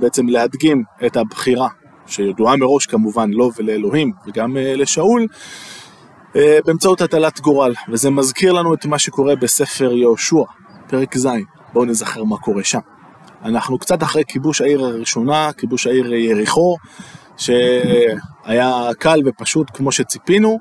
בעצם 0.00 0.28
להדגים 0.28 0.82
את 1.06 1.16
הבחירה, 1.16 1.68
שידועה 2.06 2.56
מראש 2.56 2.86
כמובן 2.86 3.30
לו 3.30 3.50
ולאלוהים 3.56 4.12
וגם 4.26 4.56
לשאול, 4.56 5.26
באמצעות 6.34 7.00
הטלת 7.00 7.40
גורל, 7.40 7.72
וזה 7.88 8.10
מזכיר 8.10 8.52
לנו 8.52 8.74
את 8.74 8.86
מה 8.86 8.98
שקורה 8.98 9.36
בספר 9.36 9.92
יהושע, 9.92 10.42
פרק 10.88 11.18
ז', 11.18 11.28
בואו 11.72 11.84
נזכר 11.84 12.24
מה 12.24 12.36
קורה 12.36 12.64
שם. 12.64 12.78
אנחנו 13.44 13.78
קצת 13.78 14.02
אחרי 14.02 14.22
כיבוש 14.28 14.60
העיר 14.60 14.84
הראשונה, 14.84 15.50
כיבוש 15.56 15.86
העיר 15.86 16.14
יריחו, 16.14 16.76
שהיה 17.36 18.90
קל 18.98 19.22
ופשוט 19.26 19.66
כמו 19.74 19.92
שציפינו, 19.92 20.58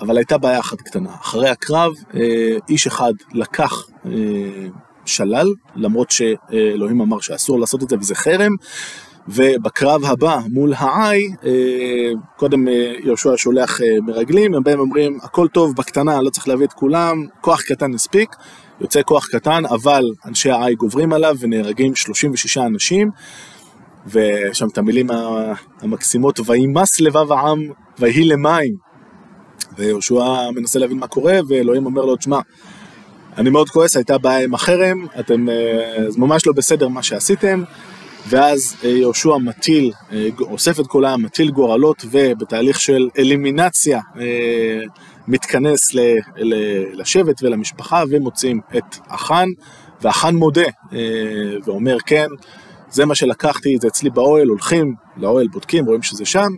אבל 0.00 0.16
הייתה 0.16 0.38
בעיה 0.38 0.60
אחת 0.60 0.80
קטנה. 0.80 1.10
אחרי 1.20 1.48
הקרב, 1.48 1.92
אה, 2.14 2.56
איש 2.68 2.86
אחד 2.86 3.12
לקח 3.32 3.86
אה, 4.06 4.10
שלל, 5.04 5.46
למרות 5.76 6.10
שאלוהים 6.10 7.00
אמר 7.00 7.20
שאסור 7.20 7.60
לעשות 7.60 7.82
את 7.82 7.88
זה 7.88 7.96
וזה 7.98 8.14
חרם, 8.14 8.52
ובקרב 9.28 10.04
הבא 10.04 10.38
מול 10.52 10.72
העי, 10.76 11.28
אה, 11.44 12.10
קודם 12.36 12.68
יהושע 13.04 13.30
שולח 13.36 13.80
מרגלים, 14.02 14.54
הם 14.54 14.62
באים 14.62 14.80
אומרים, 14.80 15.18
הכל 15.22 15.48
טוב 15.48 15.76
בקטנה, 15.76 16.22
לא 16.22 16.30
צריך 16.30 16.48
להביא 16.48 16.66
את 16.66 16.72
כולם, 16.72 17.26
כוח 17.40 17.62
קטן 17.62 17.90
מספיק. 17.90 18.36
יוצא 18.80 19.02
כוח 19.02 19.26
קטן, 19.26 19.62
אבל 19.66 20.02
אנשי 20.26 20.50
העי 20.50 20.74
גוברים 20.74 21.12
עליו 21.12 21.36
ונהרגים 21.38 21.94
36 21.94 22.58
אנשים. 22.58 23.10
ויש 24.06 24.58
שם 24.58 24.68
את 24.68 24.78
המילים 24.78 25.06
המקסימות, 25.80 26.40
וימס 26.46 27.00
לבב 27.00 27.32
העם, 27.32 27.70
ויהי 27.98 28.24
למים. 28.24 28.76
ויהושע 29.78 30.50
מנסה 30.54 30.78
להבין 30.78 30.98
מה 30.98 31.06
קורה, 31.06 31.38
ואלוהים 31.48 31.86
אומר 31.86 32.04
לו, 32.04 32.16
תשמע, 32.16 32.40
אני 33.38 33.50
מאוד 33.50 33.68
כועס, 33.70 33.96
הייתה 33.96 34.18
בעיה 34.18 34.44
עם 34.44 34.54
החרם, 34.54 35.06
אתם, 35.20 35.48
אה, 35.48 36.10
זה 36.10 36.20
ממש 36.20 36.46
לא 36.46 36.52
בסדר 36.52 36.88
מה 36.88 37.02
שעשיתם. 37.02 37.62
ואז 38.28 38.76
אה, 38.84 38.88
יהושע 38.88 39.36
מטיל, 39.36 39.92
אה, 40.12 40.28
אוסף 40.40 40.80
את 40.80 40.86
כל 40.86 41.04
העם, 41.04 41.22
מטיל 41.22 41.50
גורלות, 41.50 42.04
ובתהליך 42.10 42.80
של 42.80 43.08
אלימינציה 43.18 44.00
מתכנס 45.28 45.94
לשבט 46.92 47.42
ולמשפחה, 47.42 48.02
ומוצאים 48.10 48.60
את 48.76 48.96
החאן, 49.08 49.48
והחאן 50.00 50.34
מודה, 50.34 50.68
ואומר 51.64 51.96
כן, 52.06 52.26
זה 52.90 53.06
מה 53.06 53.14
שלקחתי, 53.14 53.76
זה 53.80 53.88
אצלי 53.88 54.10
באוהל, 54.10 54.48
הולכים 54.48 54.94
לאוהל, 55.16 55.48
בודקים, 55.48 55.86
רואים 55.86 56.02
שזה 56.02 56.24
שם. 56.24 56.48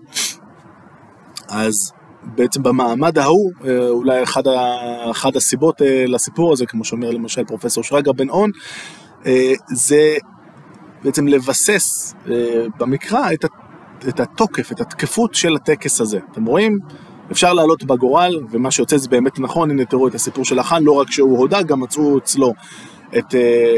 אז 1.48 1.92
בעצם 2.22 2.62
במעמד 2.62 3.18
ההוא, 3.18 3.52
אה, 3.64 3.88
אולי 3.88 4.22
אחד, 4.22 4.46
ה, 4.46 5.10
אחד 5.10 5.37
הסיבות 5.37 5.82
אה, 5.82 6.04
לסיפור 6.06 6.52
הזה, 6.52 6.66
כמו 6.66 6.84
שאומר 6.84 7.10
למשל 7.10 7.44
פרופסור 7.44 7.84
שרגא 7.84 8.12
בן 8.12 8.28
און, 8.28 8.50
אה, 9.26 9.52
זה 9.72 10.16
בעצם 11.04 11.26
לבסס 11.26 12.14
במקרא 12.78 13.32
את, 13.32 13.44
את 14.08 14.20
התוקף, 14.20 14.72
את 14.72 14.80
התקפות 14.80 15.34
של 15.34 15.56
הטקס 15.56 16.00
הזה. 16.00 16.18
אתם 16.32 16.44
רואים? 16.44 16.78
אפשר 17.30 17.52
לעלות 17.52 17.85
בגורל, 17.85 18.40
ומה 18.50 18.70
שיוצא 18.70 18.97
זה 18.97 19.08
באמת 19.08 19.38
נכון, 19.38 19.70
הנה 19.70 19.85
תראו 19.85 20.08
את 20.08 20.14
הסיפור 20.14 20.44
של 20.44 20.58
החאן, 20.58 20.82
לא 20.82 20.92
רק 20.92 21.11
שהוא 21.11 21.38
הודה, 21.38 21.62
גם 21.62 21.80
מצאו 21.80 22.18
אצלו 22.18 22.54
את, 23.18 23.35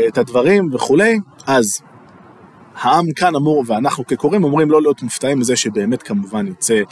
את 0.08 0.18
הדברים 0.18 0.68
וכולי. 0.72 1.18
אז 1.46 1.82
העם 2.74 3.12
כאן 3.16 3.36
אמור, 3.36 3.64
ואנחנו 3.66 4.06
כקוראים 4.06 4.44
אומרים 4.44 4.70
לא 4.70 4.82
להיות 4.82 5.02
מופתעים 5.02 5.38
מזה 5.38 5.56
שבאמת 5.56 6.02
כמובן 6.02 6.46
יוצא 6.46 6.82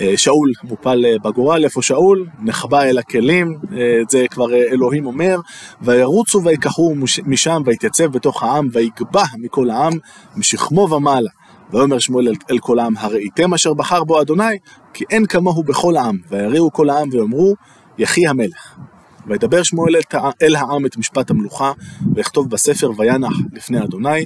אה, 0.00 0.16
שאול 0.16 0.52
מופל 0.64 1.04
אה, 1.04 1.18
בגורל, 1.24 1.64
איפה 1.64 1.82
שאול? 1.82 2.26
נחבא 2.40 2.82
אל 2.82 2.98
הכלים, 2.98 3.58
אה, 3.72 3.98
את 4.02 4.10
זה 4.10 4.24
כבר 4.30 4.54
אלוהים 4.54 5.06
אומר, 5.06 5.36
וירוצו 5.82 6.44
ויקחו 6.44 6.94
משם 7.26 7.62
ויתייצב 7.64 8.06
בתוך 8.06 8.42
העם 8.42 8.68
ויגבה 8.72 9.24
מכל 9.38 9.70
העם 9.70 9.92
משכמו 10.36 10.88
ומעלה. 10.90 11.30
ויאמר 11.72 11.98
שמואל 11.98 12.28
אל, 12.28 12.34
אל 12.50 12.58
כל 12.58 12.78
העם, 12.78 12.96
הראיתם 12.96 13.54
אשר 13.54 13.74
בחר 13.74 14.04
בו 14.04 14.20
אדוני, 14.20 14.58
כי 14.94 15.04
אין 15.10 15.26
כמוהו 15.26 15.62
בכל 15.62 15.96
העם, 15.96 16.18
ויריעו 16.28 16.72
כל 16.72 16.90
העם 16.90 17.08
ויאמרו, 17.12 17.54
יחי 17.98 18.26
המלך. 18.26 18.78
וידבר 19.26 19.62
שמואל 19.62 19.94
אל 20.42 20.56
העם 20.56 20.86
את 20.86 20.96
משפט 20.96 21.30
המלוכה, 21.30 21.72
ויכתוב 22.14 22.50
בספר 22.50 22.90
וינח 22.96 23.32
לפני 23.52 23.84
אדוני, 23.84 24.24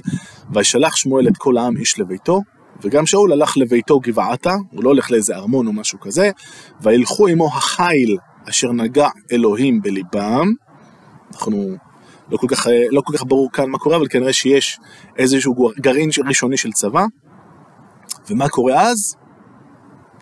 וישלח 0.53 0.95
שמואל 0.95 1.27
את 1.27 1.37
כל 1.37 1.57
העם 1.57 1.77
איש 1.77 1.99
לביתו, 1.99 2.41
וגם 2.81 3.05
שאול 3.05 3.31
הלך 3.31 3.57
לביתו 3.57 3.99
גבעתה, 3.99 4.55
הוא 4.71 4.83
לא 4.83 4.89
הולך 4.89 5.11
לאיזה 5.11 5.35
ארמון 5.35 5.67
או 5.67 5.73
משהו 5.73 5.99
כזה, 5.99 6.31
וילכו 6.81 7.27
עמו 7.27 7.47
החיל 7.47 8.17
אשר 8.49 8.71
נגע 8.71 9.07
אלוהים 9.31 9.81
בליבם. 9.81 10.51
אנחנו, 11.33 11.75
לא 12.31 12.37
כל, 12.37 12.47
כך, 12.47 12.67
לא 12.91 13.01
כל 13.05 13.17
כך 13.17 13.23
ברור 13.27 13.49
כאן 13.51 13.69
מה 13.69 13.77
קורה, 13.77 13.97
אבל 13.97 14.07
כנראה 14.07 14.33
שיש 14.33 14.79
איזשהו 15.17 15.71
גרעין 15.79 16.09
ראשוני 16.25 16.57
של 16.57 16.71
צבא. 16.71 17.05
ומה 18.29 18.49
קורה 18.49 18.81
אז? 18.81 19.15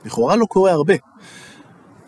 לכאורה 0.05 0.35
לא 0.35 0.45
קורה 0.45 0.71
הרבה. 0.71 0.93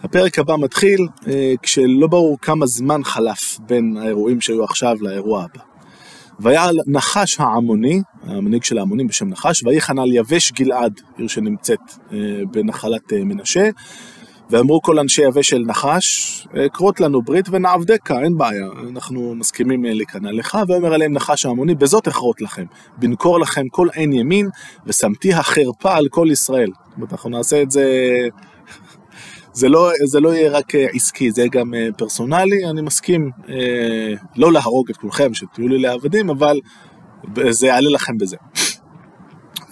הפרק 0.03 0.39
הבא 0.39 0.55
מתחיל 0.57 1.07
אה, 1.27 1.53
כשלא 1.61 2.07
ברור 2.07 2.37
כמה 2.41 2.65
זמן 2.65 3.03
חלף 3.03 3.59
בין 3.59 3.97
האירועים 3.97 4.41
שהיו 4.41 4.63
עכשיו 4.63 4.95
לאירוע 5.01 5.43
הבא. 5.43 5.61
והיה 6.39 6.65
נחש 6.87 7.39
העמוני, 7.39 8.01
המנהיג 8.23 8.63
של 8.63 8.77
העמונים 8.77 9.07
בשם 9.07 9.29
נחש, 9.29 9.63
ויחן 9.63 9.99
על 9.99 10.13
יבש 10.13 10.51
גלעד, 10.51 11.01
עיר 11.17 11.27
שנמצאת 11.27 11.79
אה, 12.11 12.17
בנחלת 12.51 13.13
אה, 13.13 13.23
מנשה, 13.23 13.69
ואמרו 14.49 14.81
כל 14.81 14.99
אנשי 14.99 15.21
יבש 15.21 15.49
של 15.49 15.63
נחש, 15.67 16.47
כרות 16.73 16.99
לנו 16.99 17.21
ברית 17.21 17.45
ונעבדך, 17.51 18.11
אין 18.23 18.37
בעיה, 18.37 18.67
אנחנו 18.89 19.35
מסכימים 19.35 19.85
להיכנע 19.85 20.31
לך, 20.31 20.57
ואומר 20.67 20.93
עליהם 20.93 21.13
נחש 21.13 21.45
העמוני, 21.45 21.75
בזאת 21.75 22.07
אכרות 22.07 22.41
לכם, 22.41 22.65
בנקור 22.97 23.39
לכם 23.39 23.67
כל 23.71 23.87
עין 23.93 24.13
ימין, 24.13 24.49
ושמתי 24.85 25.33
החרפה 25.33 25.95
על 25.95 26.07
כל 26.09 26.27
ישראל. 26.31 26.69
זאת 26.75 26.95
אומרת, 26.95 27.11
אנחנו 27.11 27.29
נעשה 27.29 27.61
את 27.61 27.71
זה 27.71 27.83
זה 29.59 29.69
לא, 29.69 29.91
זה 30.05 30.19
לא 30.19 30.35
יהיה 30.35 30.51
רק 30.51 30.75
אה, 30.75 30.85
עסקי, 30.93 31.31
זה 31.31 31.41
יהיה 31.41 31.49
גם 31.49 31.73
אה, 31.73 31.87
פרסונלי, 31.97 32.65
אני 32.69 32.81
מסכים 32.81 33.31
אה, 33.49 34.13
לא 34.35 34.51
להרוג 34.51 34.89
את 34.89 34.97
כולכם, 34.97 35.33
שתהיו 35.33 35.67
לי 35.67 35.77
לעבדים, 35.77 36.29
אבל 36.29 36.59
זה 37.49 37.67
יעלה 37.67 37.89
לכם 37.89 38.17
בזה. 38.17 38.37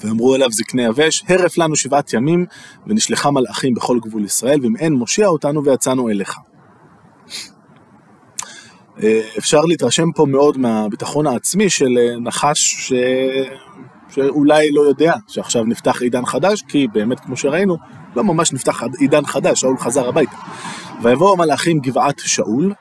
ואמרו 0.03 0.35
אליו 0.35 0.51
זקני 0.51 0.85
יבש, 0.85 1.23
הרף 1.27 1.57
לנו 1.57 1.75
שבעת 1.75 2.13
ימים, 2.13 2.45
ונשלחה 2.87 3.31
מלאכים 3.31 3.73
בכל 3.73 3.99
גבול 3.99 4.25
ישראל, 4.25 4.59
ואם 4.61 4.75
אין 4.75 4.93
מושיע 4.93 5.27
אותנו 5.27 5.63
ויצאנו 5.63 6.09
אליך. 6.09 6.35
אפשר 9.37 9.61
להתרשם 9.61 10.11
פה 10.11 10.25
מאוד 10.25 10.57
מהביטחון 10.57 11.27
העצמי 11.27 11.69
של 11.69 11.97
נחש 12.19 12.59
ש... 12.59 12.93
שאולי 14.09 14.71
לא 14.71 14.81
יודע 14.81 15.13
שעכשיו 15.27 15.63
נפתח 15.63 16.01
עידן 16.01 16.25
חדש, 16.25 16.63
כי 16.67 16.87
באמת, 16.93 17.19
כמו 17.19 17.37
שראינו, 17.37 17.77
לא 18.15 18.23
ממש 18.23 18.53
נפתח 18.53 18.83
עידן 18.99 19.25
חדש, 19.25 19.61
שאול 19.61 19.77
חזר 19.77 20.09
הביתה. 20.09 20.35
ויבואו 21.01 21.33
המלאכים 21.33 21.79
גבעת 21.79 22.19
שאול, 22.19 22.73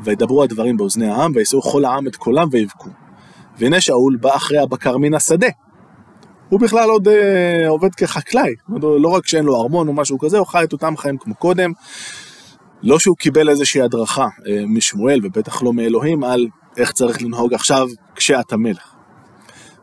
וידברו 0.00 0.42
הדברים 0.42 0.76
באוזני 0.76 1.10
העם, 1.10 1.32
וישאו 1.34 1.62
כל 1.62 1.84
העם 1.84 2.06
את 2.06 2.16
קולם 2.16 2.48
ויבכו. 2.50 2.88
והנה 3.58 3.80
שאול 3.80 4.16
בא 4.20 4.36
אחרי 4.36 4.58
הבקר 4.58 4.98
מן 4.98 5.14
השדה. 5.14 5.48
הוא 6.52 6.60
בכלל 6.60 6.90
עוד 6.90 7.08
אה, 7.08 7.68
עובד 7.68 7.94
כחקלאי, 7.94 8.54
לא 8.82 9.08
רק 9.08 9.26
שאין 9.26 9.44
לו 9.44 9.62
ארמון 9.62 9.88
או 9.88 9.92
משהו 9.92 10.18
כזה, 10.18 10.38
הוא 10.38 10.46
חי 10.46 10.64
את 10.64 10.72
אותם 10.72 10.96
חיים 10.96 11.18
כמו 11.18 11.34
קודם. 11.34 11.72
לא 12.82 12.98
שהוא 12.98 13.16
קיבל 13.16 13.48
איזושהי 13.48 13.82
הדרכה 13.82 14.22
אה, 14.22 14.62
משמואל, 14.66 15.20
ובטח 15.22 15.62
לא 15.62 15.72
מאלוהים, 15.72 16.24
על 16.24 16.46
איך 16.76 16.92
צריך 16.92 17.22
לנהוג 17.22 17.54
עכשיו 17.54 17.88
כשאתה 18.14 18.56
מלך. 18.56 18.94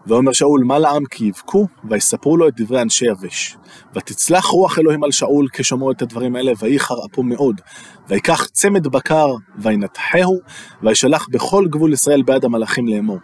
ואומר 0.07 0.31
שאול, 0.31 0.63
מה 0.63 0.79
לעם 0.79 1.03
כי 1.11 1.25
יבכו, 1.25 1.67
ויספרו 1.89 2.37
לו 2.37 2.47
את 2.47 2.53
דברי 2.61 2.81
אנשי 2.81 3.05
יבש. 3.05 3.57
ותצלח 3.95 4.45
רוח 4.45 4.79
אלוהים 4.79 5.03
על 5.03 5.11
שאול 5.11 5.47
כשמעו 5.53 5.91
את 5.91 6.01
הדברים 6.01 6.35
האלה, 6.35 6.51
וייחר 6.59 6.95
אפו 7.11 7.23
מאוד. 7.23 7.61
ויקח 8.09 8.45
צמד 8.45 8.87
בקר, 8.87 9.33
וינתחהו, 9.57 10.39
וישלח 10.83 11.27
בכל 11.31 11.67
גבול 11.69 11.93
ישראל 11.93 12.21
ביד 12.23 12.45
המלאכים 12.45 12.87
לאמור. 12.87 13.17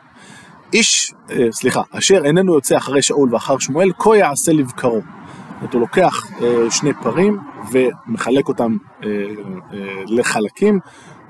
איש, 0.76 1.14
אה, 1.32 1.48
סליחה, 1.52 1.82
אשר 1.92 2.26
איננו 2.26 2.54
יוצא 2.54 2.78
אחרי 2.78 3.02
שאול 3.02 3.34
ואחר 3.34 3.60
שמואל, 3.60 3.92
כה 4.00 4.18
יעשה 4.18 4.52
לבקרו. 4.52 5.02
זאת 5.62 5.74
הוא 5.74 5.82
לוקח 5.82 6.14
אה, 6.42 6.72
שני 6.72 6.94
פרים 7.04 7.38
ומחלק 7.72 8.48
אותם 8.48 8.78
אה, 9.04 9.10
לחלקים, 10.08 10.80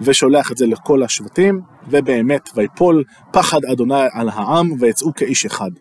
ושולח 0.01 0.51
את 0.51 0.57
זה 0.57 0.67
לכל 0.67 1.03
השבטים, 1.03 1.61
ובאמת, 1.87 2.49
ויפול 2.55 3.03
פחד 3.31 3.65
אדוני 3.71 4.07
על 4.11 4.29
העם, 4.29 4.71
ויצאו 4.79 5.13
כאיש 5.13 5.45
אחד. 5.45 5.71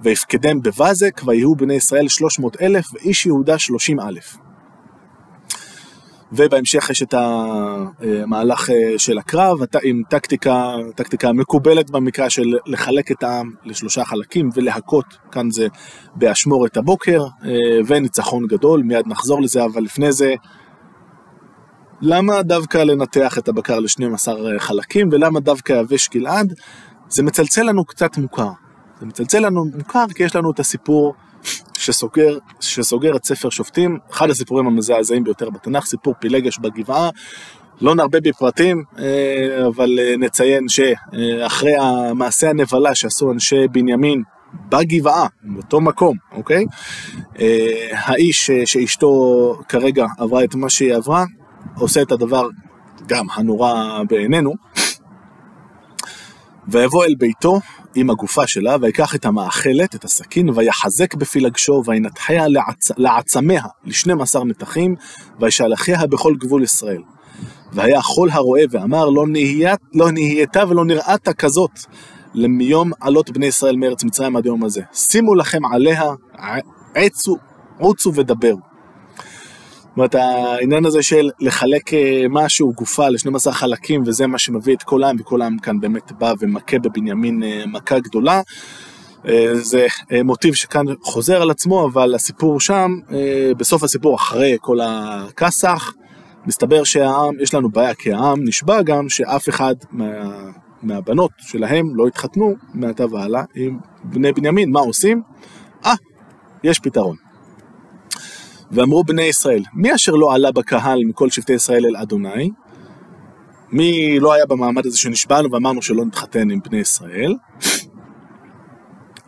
ויפקדם 0.00 0.60
בבזק, 0.62 1.20
ויהיו 1.26 1.54
בני 1.54 1.74
ישראל 1.74 2.08
שלוש 2.08 2.38
מאות 2.38 2.56
אלף, 2.60 2.94
ואיש 2.94 3.26
יהודה 3.26 3.58
שלושים 3.58 4.00
אלף. 4.00 4.36
ובהמשך 6.32 6.90
יש 6.90 7.02
את 7.02 7.14
המהלך 7.14 8.70
אה, 8.70 8.98
של 8.98 9.18
הקרב, 9.18 9.58
עם 9.82 10.02
טקטיקה, 10.10 10.74
טקטיקה 10.94 11.32
מקובלת 11.32 11.90
במקרא 11.90 12.28
של 12.28 12.54
לחלק 12.66 13.12
את 13.12 13.22
העם 13.22 13.50
לשלושה 13.64 14.04
חלקים 14.04 14.50
ולהכות, 14.54 15.04
כאן 15.32 15.50
זה 15.50 15.66
באשמורת 16.14 16.76
הבוקר, 16.76 17.22
אה, 17.44 17.50
וניצחון 17.86 18.46
גדול, 18.46 18.82
מיד 18.82 19.06
נחזור 19.06 19.42
לזה, 19.42 19.64
אבל 19.64 19.82
לפני 19.82 20.12
זה 20.12 20.34
למה 22.02 22.42
דווקא 22.42 22.78
לנתח 22.78 23.38
את 23.38 23.48
הבקר 23.48 23.78
ל-12 23.80 24.28
חלקים, 24.58 25.08
ולמה 25.12 25.40
דווקא 25.40 25.72
יבש 25.72 26.08
גלעד? 26.08 26.52
זה 27.08 27.22
מצלצל 27.22 27.62
לנו 27.62 27.84
קצת 27.84 28.18
מוכר. 28.18 28.50
זה 29.00 29.06
מצלצל 29.06 29.46
לנו 29.46 29.64
מוכר 29.78 30.04
כי 30.14 30.22
יש 30.22 30.36
לנו 30.36 30.50
את 30.50 30.60
הסיפור 30.60 31.14
שסוגר, 31.78 32.38
שסוגר 32.60 33.16
את 33.16 33.24
ספר 33.24 33.50
שופטים, 33.50 33.98
אחד 34.10 34.30
הסיפורים 34.30 34.66
המזעזעים 34.66 35.24
ביותר 35.24 35.50
בתנ"ך, 35.50 35.86
סיפור 35.86 36.14
פילגש 36.20 36.58
בגבעה. 36.58 37.10
לא 37.80 37.94
נרבה 37.94 38.20
בפרטים, 38.20 38.84
אה, 38.98 39.66
אבל 39.66 39.98
אה, 39.98 40.14
נציין 40.18 40.68
שאחרי 40.68 41.76
המעשה 41.76 42.50
הנבלה 42.50 42.94
שעשו 42.94 43.32
אנשי 43.32 43.68
בנימין 43.72 44.22
בגבעה, 44.68 45.26
באותו 45.42 45.80
מקום, 45.80 46.16
אוקיי? 46.32 46.64
אה, 47.40 47.88
האיש 47.92 48.50
שאשתו 48.64 49.54
כרגע 49.68 50.06
עברה 50.18 50.44
את 50.44 50.54
מה 50.54 50.70
שהיא 50.70 50.94
עברה, 50.94 51.24
עושה 51.78 52.02
את 52.02 52.12
הדבר 52.12 52.48
גם 53.06 53.26
הנורא 53.34 54.02
בעינינו, 54.08 54.54
ויבוא 56.68 57.04
אל 57.04 57.14
ביתו 57.18 57.60
עם 57.94 58.10
הגופה 58.10 58.46
שלה, 58.46 58.76
ויקח 58.80 59.14
את 59.14 59.24
המאכלת, 59.24 59.94
את 59.94 60.04
הסכין, 60.04 60.48
ויחזק 60.54 61.14
בפילגשו, 61.14 61.82
וינתחיה 61.86 62.48
לעצ... 62.48 62.90
לעצמיה 62.96 63.62
לשנים 63.84 64.20
עשר 64.20 64.44
נתחים, 64.44 64.94
וישלחיה 65.40 66.06
בכל 66.06 66.34
גבול 66.34 66.62
ישראל. 66.62 67.02
והיה 67.72 68.00
כל 68.02 68.28
הרואה 68.32 68.62
ואמר, 68.70 69.10
לא, 69.10 69.26
נהיית, 69.26 69.80
לא 69.94 70.10
נהייתה 70.10 70.64
ולא 70.68 70.84
נראית 70.84 71.28
כזאת 71.28 71.70
למיום 72.34 72.92
עלות 73.00 73.30
בני 73.30 73.46
ישראל 73.46 73.76
מארץ 73.76 74.04
מצרים 74.04 74.36
עד 74.36 74.46
יום 74.46 74.64
הזה. 74.64 74.82
שימו 74.92 75.34
לכם 75.34 75.64
עליה, 75.64 76.02
עצו, 76.94 77.36
רוצו 77.78 78.14
ודברו. 78.14 78.69
זאת 79.90 79.96
אומרת, 79.96 80.14
העניין 80.14 80.86
הזה 80.86 81.02
של 81.02 81.30
לחלק 81.40 81.94
אה, 81.94 82.24
משהו, 82.30 82.72
גופה, 82.72 83.08
ל-12 83.08 83.50
חלקים, 83.50 84.02
וזה 84.06 84.26
מה 84.26 84.38
שמביא 84.38 84.76
את 84.76 84.82
כל 84.82 85.02
העם, 85.02 85.16
וכל 85.20 85.42
העם 85.42 85.58
כאן 85.58 85.80
באמת 85.80 86.12
בא 86.12 86.34
ומכה 86.40 86.78
בבנימין 86.78 87.42
אה, 87.42 87.64
מכה 87.66 87.98
גדולה. 87.98 88.40
אה, 89.28 89.54
זה 89.54 89.86
מוטיב 90.24 90.54
שכאן 90.54 90.84
חוזר 91.02 91.42
על 91.42 91.50
עצמו, 91.50 91.86
אבל 91.86 92.14
הסיפור 92.14 92.60
שם, 92.60 92.98
בסוף 93.56 93.82
הסיפור, 93.82 94.16
אחרי 94.16 94.56
כל 94.60 94.78
הכסח, 94.82 95.92
מסתבר 96.46 96.84
שהעם, 96.84 97.40
יש 97.40 97.54
לנו 97.54 97.70
בעיה, 97.70 97.94
כי 97.94 98.12
העם 98.12 98.44
נשבע 98.44 98.82
גם 98.82 99.08
שאף 99.08 99.48
אחד 99.48 99.74
מה, 99.90 100.06
מהבנות 100.82 101.30
שלהם 101.38 101.96
לא 101.96 102.06
התחתנו 102.06 102.54
מעתה 102.74 103.06
והלאה 103.06 103.42
עם 103.54 103.78
בני 104.04 104.32
בנימין. 104.32 104.70
מה 104.70 104.80
עושים? 104.80 105.22
אה, 105.86 105.94
יש 106.64 106.78
פתרון. 106.78 107.29
ואמרו 108.70 109.04
בני 109.04 109.22
ישראל, 109.22 109.62
מי 109.74 109.94
אשר 109.94 110.12
לא 110.12 110.34
עלה 110.34 110.52
בקהל 110.52 111.00
מכל 111.04 111.30
שבטי 111.30 111.52
ישראל 111.52 111.86
אל 111.86 111.96
אדוני? 111.96 112.50
מי 113.72 114.20
לא 114.20 114.32
היה 114.32 114.46
במעמד 114.46 114.86
הזה 114.86 114.98
שנשבענו 114.98 115.50
ואמרנו 115.52 115.82
שלא 115.82 116.04
נתחתן 116.04 116.50
עם 116.50 116.60
בני 116.60 116.78
ישראל? 116.78 117.34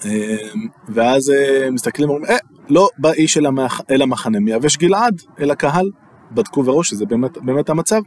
אמ, 0.04 0.10
ואז 0.88 1.30
אה, 1.30 1.70
מסתכלים 1.70 2.10
ואומרים, 2.10 2.30
אה, 2.30 2.36
לא 2.68 2.88
בא 2.98 3.12
איש 3.12 3.38
אל, 3.38 3.46
המח... 3.46 3.80
אל 3.90 4.02
המחנה, 4.02 4.40
מייבש 4.40 4.76
גלעד 4.76 5.22
אל 5.40 5.50
הקהל. 5.50 5.90
בדקו 6.34 6.64
וראו 6.64 6.84
שזה 6.84 7.06
באמת, 7.06 7.38
באמת 7.38 7.70
המצב. 7.70 8.00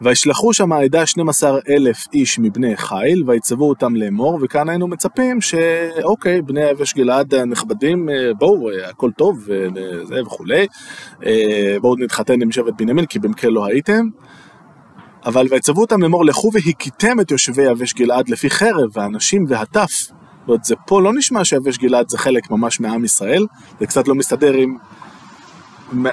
וישלחו 0.00 0.52
שם 0.52 0.72
העדה 0.72 1.06
12 1.06 1.58
אלף 1.68 2.06
איש 2.12 2.38
מבני 2.38 2.76
חיל, 2.76 3.24
ויצבו 3.26 3.68
אותם 3.68 3.96
לאמור, 3.96 4.38
וכאן 4.42 4.68
היינו 4.68 4.88
מצפים 4.88 5.40
שאוקיי, 5.40 6.42
בני 6.42 6.70
יבש 6.70 6.94
גלעד 6.94 7.34
הנכבדים, 7.34 8.08
אה, 8.08 8.34
בואו, 8.38 8.70
אה, 8.70 8.88
הכל 8.88 9.10
טוב, 9.12 9.38
וזה 9.46 10.14
אה, 10.14 10.22
וכולי, 10.22 10.66
בואו 11.80 11.96
נתחתן 11.98 12.42
עם 12.42 12.52
שבט 12.52 12.74
בנימין, 12.78 13.06
כי 13.06 13.18
במקרה 13.18 13.50
לא 13.50 13.66
הייתם. 13.66 14.08
אבל 15.26 15.46
ויצבו 15.50 15.80
אותם 15.80 16.02
לאמור, 16.02 16.24
לכו 16.24 16.50
והכיתם 16.52 17.20
את 17.20 17.30
יושבי 17.30 17.62
יבש 17.62 17.94
גלעד 17.94 18.28
לפי 18.28 18.50
חרב, 18.50 18.90
והנשים 18.92 19.44
והטף. 19.48 19.90
זאת 19.90 20.12
אומרת, 20.48 20.64
זה 20.64 20.74
פה 20.86 21.02
לא 21.02 21.12
נשמע 21.14 21.44
שיבש 21.44 21.78
גלעד 21.78 22.08
זה 22.08 22.18
חלק 22.18 22.50
ממש 22.50 22.80
מעם 22.80 23.04
ישראל, 23.04 23.46
זה 23.80 23.86
קצת 23.86 24.08
לא 24.08 24.14
מסתדר 24.14 24.52
עם 24.52 24.76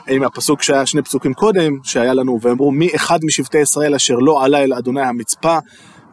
עם 0.07 0.23
הפסוק 0.23 0.61
שהיה 0.61 0.85
שני 0.85 1.01
פסוקים 1.01 1.33
קודם, 1.33 1.73
שהיה 1.83 2.13
לנו, 2.13 2.39
ואמרו 2.41 2.71
מי 2.71 2.89
אחד 2.95 3.19
משבטי 3.25 3.57
ישראל 3.57 3.95
אשר 3.95 4.15
לא 4.15 4.43
עלה 4.43 4.63
אל 4.63 4.73
אדוני 4.73 5.01
המצפה, 5.01 5.57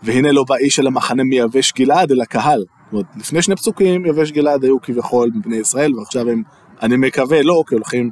והנה 0.03 0.33
לא 0.33 0.45
בא 0.49 0.57
איש 0.57 0.81
אל 0.81 0.87
המחנה 0.87 1.25
מיבש 1.25 1.73
גלעד, 1.73 2.13
אל 2.13 2.21
הקהל. 2.21 2.59
זאת 2.61 2.93
אומרת, 2.93 3.07
לפני 3.17 3.43
שני 3.43 3.57
פסוקים 3.57 4.07
יבש 4.07 4.31
גלעד 4.31 4.65
היו 4.65 4.81
כביכול 4.83 5.31
מבני 5.35 5.57
ישראל, 5.57 5.95
ועכשיו 5.99 6.29
הם, 6.29 6.43
אני 6.83 6.97
מקווה, 6.97 7.43
לא, 7.43 7.63
כי 7.69 7.75
הולכים 7.75 8.11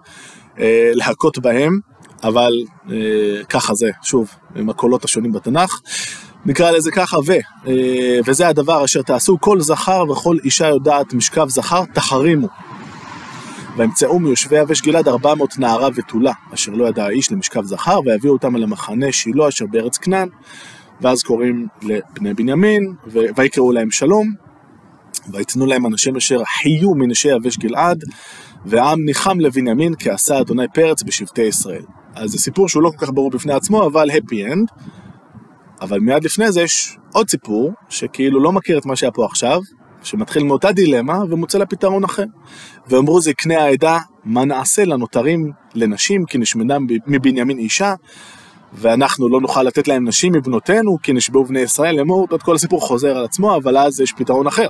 אה, 0.58 0.90
להכות 0.94 1.38
בהם, 1.38 1.78
אבל 2.22 2.52
אה, 2.90 2.96
ככה 3.48 3.74
זה, 3.74 3.90
שוב, 4.02 4.30
עם 4.56 4.70
הקולות 4.70 5.04
השונים 5.04 5.32
בתנ"ך. 5.32 5.80
נקרא 6.46 6.70
לזה 6.70 6.90
ככה, 6.90 7.18
ו, 7.26 7.32
אה, 7.66 8.18
וזה 8.26 8.48
הדבר 8.48 8.84
אשר 8.84 9.02
תעשו, 9.02 9.40
כל 9.40 9.60
זכר 9.60 10.04
וכל 10.10 10.36
אישה 10.44 10.68
יודעת 10.68 11.14
משכב 11.14 11.48
זכר, 11.48 11.82
תחרימו. 11.94 12.48
וימצאו 13.76 14.18
מיושבי 14.18 14.59
יבש 14.59 14.83
גלעד 14.83 15.09
ארבע 15.09 15.35
מאות 15.35 15.59
נערה 15.59 15.88
ותולה, 15.94 16.33
אשר 16.54 16.72
לא 16.72 16.88
ידע 16.88 17.04
האיש 17.04 17.33
למשכב 17.33 17.64
זכר, 17.64 18.00
ויביאו 18.04 18.33
אותם 18.33 18.56
אל 18.56 18.62
המחנה 18.62 19.12
שילה 19.12 19.48
אשר 19.48 19.66
בארץ 19.66 19.98
כנען, 19.98 20.28
ואז 21.00 21.22
קוראים 21.22 21.66
לבני 21.83 22.35
בנימין, 22.35 22.94
ויקראו 23.37 23.72
להם 23.72 23.90
שלום, 23.90 24.35
ויתנו 25.33 25.66
להם 25.66 25.87
אנשים 25.87 26.16
אשר 26.16 26.44
חיו 26.44 26.94
מנשי 26.94 27.28
יבש 27.28 27.59
גלעד, 27.59 28.04
והעם 28.66 29.04
ניחם 29.04 29.40
לבנימין 29.40 29.94
כי 29.94 30.11
עשה 30.11 30.40
אדוני 30.40 30.68
פרץ 30.74 31.02
בשבטי 31.02 31.42
ישראל. 31.42 31.83
אז 32.14 32.30
זה 32.30 32.38
סיפור 32.38 32.68
שהוא 32.68 32.83
לא 32.83 32.90
כל 32.90 33.06
כך 33.06 33.12
ברור 33.12 33.30
בפני 33.30 33.52
עצמו, 33.52 33.87
אבל 33.87 34.11
happy 34.11 34.52
end. 34.52 34.85
אבל 35.80 36.00
מיד 36.00 36.24
לפני 36.24 36.52
זה 36.52 36.61
יש 36.62 36.98
עוד 37.12 37.30
סיפור, 37.30 37.72
שכאילו 37.88 38.42
לא 38.42 38.52
מכיר 38.52 38.78
את 38.78 38.87
מה 38.87 38.96
שהיה 38.96 39.12
פה 39.12 39.24
עכשיו, 39.24 39.61
שמתחיל 40.02 40.42
מאותה 40.42 40.72
דילמה 40.72 41.18
ומוצא 41.30 41.58
לה 41.58 41.66
פתרון 41.66 42.04
אחר. 42.04 42.24
ואמרו 42.88 43.20
זקני 43.20 43.56
העדה, 43.56 43.98
מה 44.24 44.44
נעשה 44.44 44.84
לנותרים 44.84 45.52
לנשים 45.74 46.24
כי 46.24 46.38
נשמדה 46.38 46.76
מבנימין 47.06 47.58
אישה, 47.58 47.94
ואנחנו 48.74 49.28
לא 49.28 49.40
נוכל 49.40 49.62
לתת 49.62 49.88
להם 49.88 50.08
נשים 50.08 50.32
מבנותינו 50.32 50.98
כי 51.02 51.12
נשבעו 51.12 51.44
בני 51.44 51.60
ישראל, 51.60 52.00
אמרו, 52.00 52.26
את 52.34 52.42
כל 52.42 52.54
הסיפור 52.54 52.80
חוזר 52.80 53.16
על 53.16 53.24
עצמו, 53.24 53.56
אבל 53.56 53.78
אז 53.78 54.00
יש 54.00 54.12
פתרון 54.12 54.46
אחר. 54.46 54.68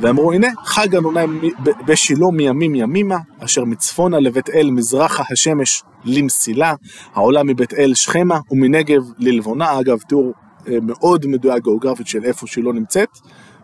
ואמרו 0.00 0.32
הנה 0.32 0.48
חג 0.64 0.96
אדוני 0.96 1.50
בשילה 1.86 2.26
מימים 2.32 2.74
ימימה 2.74 3.18
אשר 3.38 3.64
מצפונה 3.64 4.20
לבית 4.20 4.50
אל 4.50 4.70
מזרחה 4.70 5.22
השמש 5.30 5.82
למסילה 6.04 6.74
העולה 7.14 7.42
מבית 7.42 7.74
אל 7.74 7.94
שכמה 7.94 8.38
ומנגב 8.50 9.02
ללבונה 9.18 9.80
אגב 9.80 9.98
תיאור 10.08 10.32
אה, 10.68 10.76
מאוד 10.82 11.26
מדויק 11.26 11.64
גיאוגרפית 11.64 12.06
של 12.06 12.24
איפה 12.24 12.46
שילה 12.46 12.72
נמצאת 12.72 13.08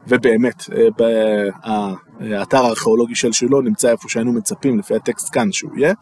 ובאמת, 0.09 0.65
אה, 0.73 1.93
האתר 2.21 2.65
הארכיאולוגי 2.65 3.15
של 3.15 3.33
שילה 3.33 3.61
נמצא 3.65 3.91
איפה 3.91 4.09
שהיינו 4.09 4.33
מצפים 4.33 4.79
לפי 4.79 4.95
הטקסט 4.95 5.29
כאן 5.33 5.53
שהוא 5.53 5.71
יהיה. 5.77 5.95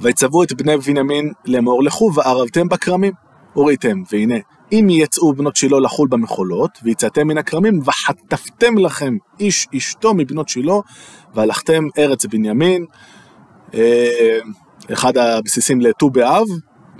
ויצוו 0.00 0.42
את 0.42 0.52
בני 0.52 0.76
בנימין 0.76 1.32
לאמור 1.44 1.82
לכו 1.82 2.10
וערבתם 2.14 2.68
בכרמים, 2.68 3.12
וראיתם, 3.56 4.02
והנה, 4.12 4.34
אם 4.72 4.86
יצאו 4.90 5.34
בנות 5.34 5.56
שילה 5.56 5.80
לחול 5.80 6.08
במחולות, 6.08 6.70
ויצאתם 6.82 7.26
מן 7.26 7.38
הכרמים, 7.38 7.80
וחטפתם 7.84 8.78
לכם 8.78 9.16
איש 9.40 9.68
אשתו 9.76 10.14
מבנות 10.14 10.48
שילה, 10.48 10.74
והלכתם 11.34 11.84
ארץ 11.98 12.26
בנימין, 12.26 12.84
אה, 13.74 14.38
אחד 14.92 15.16
הבסיסים 15.16 15.80
לט"ו 15.80 16.10
באב, 16.10 16.46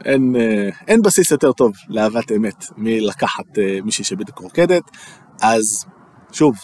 אין, 0.05 0.37
אה, 0.37 0.69
אין 0.89 1.03
בסיס 1.03 1.31
יותר 1.31 1.53
טוב 1.53 1.73
לאהבת 1.89 2.33
אמת 2.33 2.65
מלקחת 2.77 3.59
מישהי 3.85 4.05
שבדיוק 4.05 4.39
רוקדת, 4.39 4.83
אז 5.43 5.85
שוב, 6.33 6.55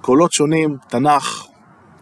קולות 0.00 0.32
שונים, 0.32 0.76
תנ"ך, 0.88 1.46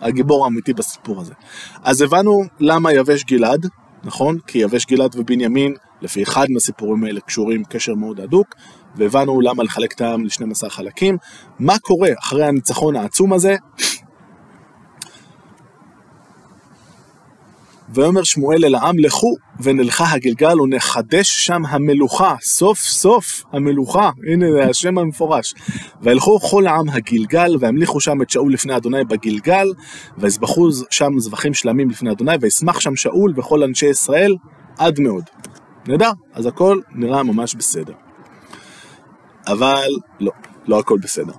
הגיבור 0.00 0.44
האמיתי 0.44 0.72
בסיפור 0.72 1.20
הזה. 1.20 1.34
אז 1.82 2.02
הבנו 2.02 2.42
למה 2.60 2.92
יבש 2.92 3.24
גלעד, 3.24 3.66
נכון? 4.04 4.38
כי 4.46 4.58
יבש 4.58 4.86
גלעד 4.86 5.16
ובנימין, 5.16 5.74
לפי 6.02 6.22
אחד 6.22 6.46
מהסיפורים 6.50 7.04
האלה, 7.04 7.20
קשורים 7.20 7.64
קשר 7.64 7.94
מאוד 7.94 8.20
הדוק, 8.20 8.54
והבנו 8.96 9.40
למה 9.40 9.62
לחלק 9.62 9.92
את 9.92 10.00
העם 10.00 10.24
ל-12 10.24 10.68
חלקים. 10.68 11.16
מה 11.58 11.78
קורה 11.78 12.10
אחרי 12.22 12.46
הניצחון 12.46 12.96
העצום 12.96 13.32
הזה? 13.32 13.56
ויאמר 17.94 18.22
שמואל 18.22 18.64
אל 18.64 18.74
העם, 18.74 18.98
לכו 18.98 19.34
ונלכה 19.60 20.04
הגלגל 20.12 20.60
ונחדש 20.60 21.46
שם 21.46 21.62
המלוכה, 21.68 22.34
סוף 22.42 22.78
סוף 22.78 23.42
המלוכה, 23.52 24.10
הנה 24.32 24.46
זה 24.52 24.64
השם 24.64 24.98
המפורש. 24.98 25.54
וילכו 26.02 26.40
כל 26.40 26.66
העם 26.66 26.88
הגלגל, 26.88 27.56
והמליכו 27.60 28.00
שם 28.00 28.22
את 28.22 28.30
שאול 28.30 28.52
לפני 28.52 28.76
אדוני 28.76 29.04
בגלגל, 29.04 29.66
ויזבחו 30.18 30.68
שם 30.90 31.18
זבחים 31.18 31.54
שלמים 31.54 31.90
לפני 31.90 32.10
אדוני, 32.10 32.32
וישמח 32.40 32.80
שם 32.80 32.96
שאול 32.96 33.32
וכל 33.36 33.62
אנשי 33.62 33.86
ישראל 33.86 34.36
עד 34.78 35.00
מאוד. 35.00 35.24
נהדר, 35.88 36.10
אז 36.34 36.46
הכל 36.46 36.80
נראה 36.94 37.22
ממש 37.22 37.54
בסדר. 37.54 37.92
אבל 39.46 39.88
לא, 40.20 40.32
לא 40.66 40.78
הכל 40.78 40.98
בסדר. 41.02 41.32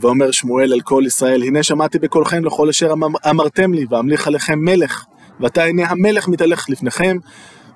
ואומר 0.00 0.30
שמואל 0.30 0.72
אל 0.72 0.80
כל 0.80 1.02
ישראל, 1.06 1.42
הנה 1.42 1.62
שמעתי 1.62 1.98
בקולכם 1.98 2.44
לכל 2.44 2.68
אשר 2.68 2.92
אמ-, 2.92 3.16
אמרתם 3.30 3.74
לי, 3.74 3.86
ואמליך 3.90 4.26
עליכם 4.26 4.58
מלך, 4.58 5.04
ועתה 5.40 5.64
הנה 5.64 5.86
המלך 5.88 6.28
מתהלך 6.28 6.70
לפניכם, 6.70 7.16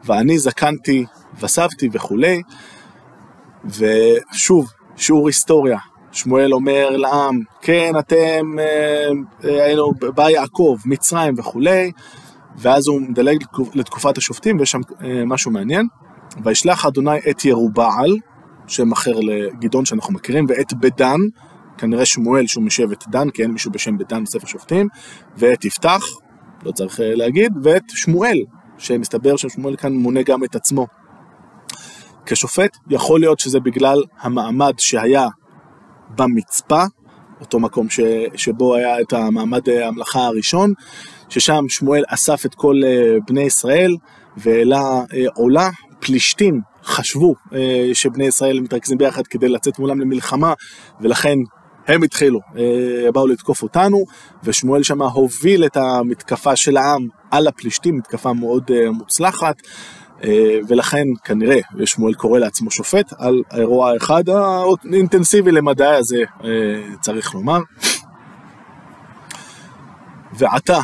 ואני 0.05 0.38
זקנתי 0.38 1.05
וסבתי 1.40 1.88
וכולי. 1.92 2.42
ושוב, 3.64 4.73
שיעור 4.97 5.27
היסטוריה. 5.27 5.79
שמואל 6.12 6.55
אומר 6.55 6.90
לעם, 6.90 7.40
כן, 7.61 7.92
אתם, 7.99 8.57
היינו, 9.42 9.92
בא 10.14 10.31
יעקב, 10.31 10.77
מצרים 10.85 11.35
וכולי, 11.38 11.92
ואז 12.57 12.88
הוא 12.88 13.01
מדלג 13.01 13.44
לתקופת 13.75 14.18
השופטים, 14.18 14.59
ויש 14.59 14.71
שם 14.71 14.81
משהו 15.27 15.51
מעניין. 15.51 15.87
וישלח 16.44 16.87
אדוני 16.87 17.18
את 17.31 17.44
ירובעל, 17.44 18.16
שם 18.66 18.92
אחר 18.92 19.21
לגדעון 19.21 19.85
שאנחנו 19.85 20.14
מכירים, 20.14 20.47
ואת 20.49 20.73
בדן, 20.73 21.21
כנראה 21.79 22.05
שמואל 22.05 22.47
שהוא 22.47 22.64
משבט 22.64 23.09
דן, 23.09 23.31
כי 23.31 23.42
אין 23.42 23.51
מישהו 23.51 23.71
בשם 23.71 23.99
בדן 23.99 24.25
בספר 24.25 24.47
שופטים, 24.47 24.88
ואת 25.37 25.64
יפתח, 25.64 26.03
לא 26.62 26.73
צריך 26.73 27.01
להגיד, 27.03 27.53
ואת 27.62 27.83
שמואל, 27.88 28.38
שמסתבר 28.79 29.37
ששמואל 29.37 29.77
כאן 29.77 29.92
מונה 29.92 30.23
גם 30.23 30.44
את 30.44 30.55
עצמו. 30.55 30.87
כשופט, 32.27 32.77
יכול 32.90 33.21
להיות 33.21 33.40
שזה 33.40 33.61
בגלל 33.61 34.03
המעמד 34.21 34.73
שהיה 34.79 35.27
במצפה, 36.16 36.85
אותו 37.40 37.61
מקום 37.61 37.90
ש, 37.90 38.01
שבו 38.35 38.75
היה 38.75 39.01
את 39.01 39.12
המעמד 39.12 39.68
המלאכה 39.68 40.21
הראשון, 40.21 40.73
ששם 41.29 41.64
שמואל 41.68 42.03
אסף 42.09 42.47
את 42.47 42.55
כל 42.55 42.81
בני 43.27 43.42
ישראל 43.42 43.97
והעלה 44.37 45.03
עולה, 45.35 45.71
פלישתים 46.01 46.61
חשבו 46.85 47.35
שבני 47.92 48.27
ישראל 48.27 48.61
מתרכזים 48.61 48.99
ביחד 48.99 49.27
כדי 49.27 49.49
לצאת 49.49 49.79
מולם 49.79 50.01
למלחמה, 50.01 50.53
ולכן 51.01 51.38
הם 51.88 52.03
התחילו, 52.03 52.40
באו 53.12 53.27
לתקוף 53.27 53.62
אותנו, 53.62 54.05
ושמואל 54.44 54.83
שמה 54.83 55.05
הוביל 55.05 55.64
את 55.64 55.77
המתקפה 55.77 56.57
של 56.57 56.77
העם 56.77 57.09
על 57.31 57.46
הפלישתים, 57.46 57.96
מתקפה 57.96 58.33
מאוד 58.33 58.70
מוצלחת, 58.90 59.57
ולכן 60.68 61.05
כנראה 61.24 61.59
שמואל 61.85 62.14
קורא 62.14 62.38
לעצמו 62.38 62.70
שופט 62.70 63.12
על 63.18 63.42
האירוע 63.51 63.90
האחד 63.92 64.24
האינטנסיבי 64.29 65.53
למדי 65.53 65.87
הזה, 65.87 66.24
צריך 67.01 67.35
לומר. 67.35 67.59
ועתה, 70.33 70.79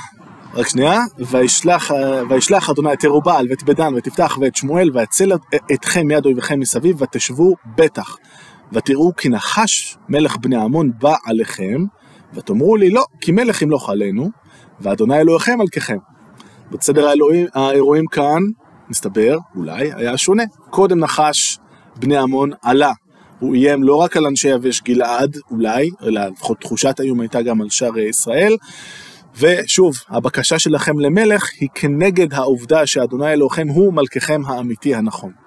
רק 0.55 0.69
שנייה, 0.69 1.01
וישלח, 1.19 1.91
וישלח 2.29 2.71
אדוני 2.71 2.93
את 2.93 3.05
ירובעל 3.05 3.47
ואת 3.51 3.63
בדן 3.63 3.95
ואת 3.95 4.07
יפתח 4.07 4.39
ואת 4.41 4.57
שמואל 4.57 4.91
ויצל 4.95 5.33
אתכם 5.75 6.07
מיד 6.07 6.25
אויביכם 6.25 6.61
מסביב 6.61 7.03
ותשבו 7.03 7.55
בטח 7.77 8.17
ותראו 8.75 9.17
כי 9.17 9.29
נחש 9.29 9.97
מלך 10.09 10.37
בני 10.37 10.57
עמון 10.57 10.91
בא 10.99 11.15
עליכם 11.27 11.85
ותאמרו 12.35 12.77
לי 12.77 12.91
לא 12.91 13.05
כי 13.21 13.33
מלך 13.33 13.63
ימלוך 13.63 13.91
עלינו 13.91 14.31
ואדוני 14.81 15.19
אלוהיכם 15.19 15.59
מלככם. 15.59 15.97
בסדר 16.71 17.09
האלוהים, 17.09 17.47
האירועים 17.55 18.07
כאן 18.07 18.43
מסתבר 18.89 19.39
אולי 19.57 19.93
היה 19.95 20.17
שונה 20.17 20.43
קודם 20.71 20.99
נחש 20.99 21.59
בני 21.97 22.17
עמון 22.17 22.51
עלה 22.63 22.93
הוא 23.39 23.55
איים 23.55 23.83
לא 23.83 23.97
רק 23.97 24.17
על 24.17 24.27
אנשי 24.27 24.49
יבש 24.49 24.83
גלעד 24.83 25.37
אולי 25.51 25.91
אלא 26.03 26.27
לפחות 26.27 26.61
תחושת 26.61 27.01
האיום 27.01 27.21
הייתה 27.21 27.43
גם 27.43 27.61
על 27.61 27.71
שאר 27.71 27.99
ישראל 27.99 28.57
ושוב, 29.39 29.95
הבקשה 30.09 30.59
שלכם 30.59 30.99
למלך 30.99 31.51
היא 31.61 31.69
כנגד 31.75 32.35
העובדה 32.35 32.87
שאדוני 32.87 33.33
אלוהיכם 33.33 33.69
הוא 33.69 33.95
מלככם 33.95 34.41
האמיתי 34.47 34.95
הנכון. 34.95 35.44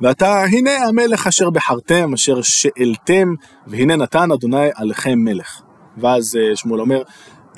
ועתה 0.00 0.44
הנה 0.44 0.70
המלך 0.88 1.26
אשר 1.26 1.50
בחרתם, 1.50 2.12
אשר 2.14 2.42
שאלתם, 2.42 3.28
והנה 3.66 3.96
נתן 3.96 4.32
אדוני 4.32 4.68
עליכם 4.74 5.18
מלך. 5.18 5.60
ואז 5.96 6.38
שמואל 6.54 6.80
אומר, 6.80 7.02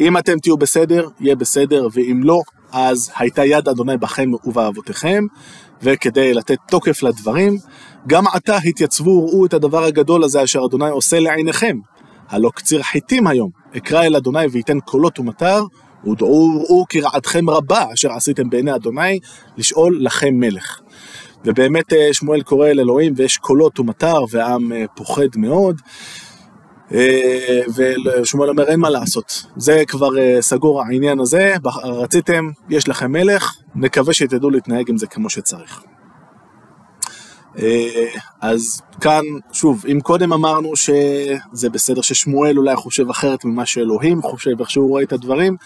אם 0.00 0.16
אתם 0.18 0.38
תהיו 0.38 0.56
בסדר, 0.56 1.08
יהיה 1.20 1.36
בסדר, 1.36 1.88
ואם 1.92 2.20
לא, 2.24 2.40
אז 2.72 3.10
הייתה 3.16 3.44
יד 3.44 3.68
אדוני 3.68 3.96
בכם 3.96 4.30
ובאבותיכם, 4.44 5.24
וכדי 5.82 6.34
לתת 6.34 6.58
תוקף 6.68 7.02
לדברים, 7.02 7.56
גם 8.06 8.26
עתה 8.26 8.56
התייצבו 8.56 9.10
וראו 9.10 9.46
את 9.46 9.54
הדבר 9.54 9.84
הגדול 9.84 10.24
הזה 10.24 10.44
אשר 10.44 10.60
אדוני 10.68 10.90
עושה 10.90 11.20
לעיניכם. 11.20 11.76
הלא 12.28 12.50
קציר 12.54 12.82
חיטים 12.82 13.26
היום, 13.26 13.50
אקרא 13.76 14.02
אל 14.02 14.16
אדוני 14.16 14.46
וייתן 14.52 14.80
קולות 14.80 15.18
ומטר, 15.18 15.62
ודעו 16.04 16.52
וראו 16.54 16.84
כי 16.88 17.00
רעתכם 17.00 17.50
רבה 17.50 17.84
אשר 17.94 18.12
עשיתם 18.12 18.50
בעיני 18.50 18.74
אדוני, 18.74 19.18
לשאול 19.56 19.98
לכם 20.00 20.34
מלך. 20.34 20.80
ובאמת 21.44 21.92
שמואל 22.12 22.42
קורא 22.42 22.68
אל 22.68 22.80
אלוהים 22.80 23.12
ויש 23.16 23.36
קולות 23.36 23.80
ומטר 23.80 24.24
והעם 24.30 24.72
פוחד 24.94 25.28
מאוד. 25.36 25.80
ושמואל 27.76 28.48
אומר 28.48 28.68
אין 28.68 28.80
מה 28.80 28.90
לעשות, 28.90 29.46
זה 29.56 29.82
כבר 29.88 30.40
סגור 30.40 30.82
העניין 30.82 31.20
הזה, 31.20 31.54
רציתם, 31.84 32.50
יש 32.68 32.88
לכם 32.88 33.12
מלך, 33.12 33.54
נקווה 33.74 34.14
שתדעו 34.14 34.50
להתנהג 34.50 34.90
עם 34.90 34.98
זה 34.98 35.06
כמו 35.06 35.30
שצריך. 35.30 35.82
אז 38.40 38.80
כאן, 39.00 39.22
שוב, 39.52 39.84
אם 39.92 40.00
קודם 40.00 40.32
אמרנו 40.32 40.76
שזה 40.76 41.70
בסדר 41.70 42.00
ששמואל 42.00 42.58
אולי 42.58 42.76
חושב 42.76 43.10
אחרת 43.10 43.44
ממה 43.44 43.66
שאלוהים 43.66 44.22
חושב, 44.22 44.60
איך 44.60 44.70
שהוא 44.70 44.88
רואה 44.88 45.02
את 45.02 45.12
הדברים, 45.12 45.56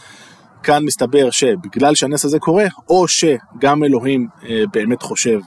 כאן 0.62 0.84
מסתבר 0.84 1.30
שבגלל 1.30 1.94
שהנס 1.94 2.24
הזה 2.24 2.38
קורה, 2.38 2.66
או 2.88 3.08
שגם 3.08 3.84
אלוהים 3.84 4.28
באמת 4.72 5.02
חושב, 5.02 5.40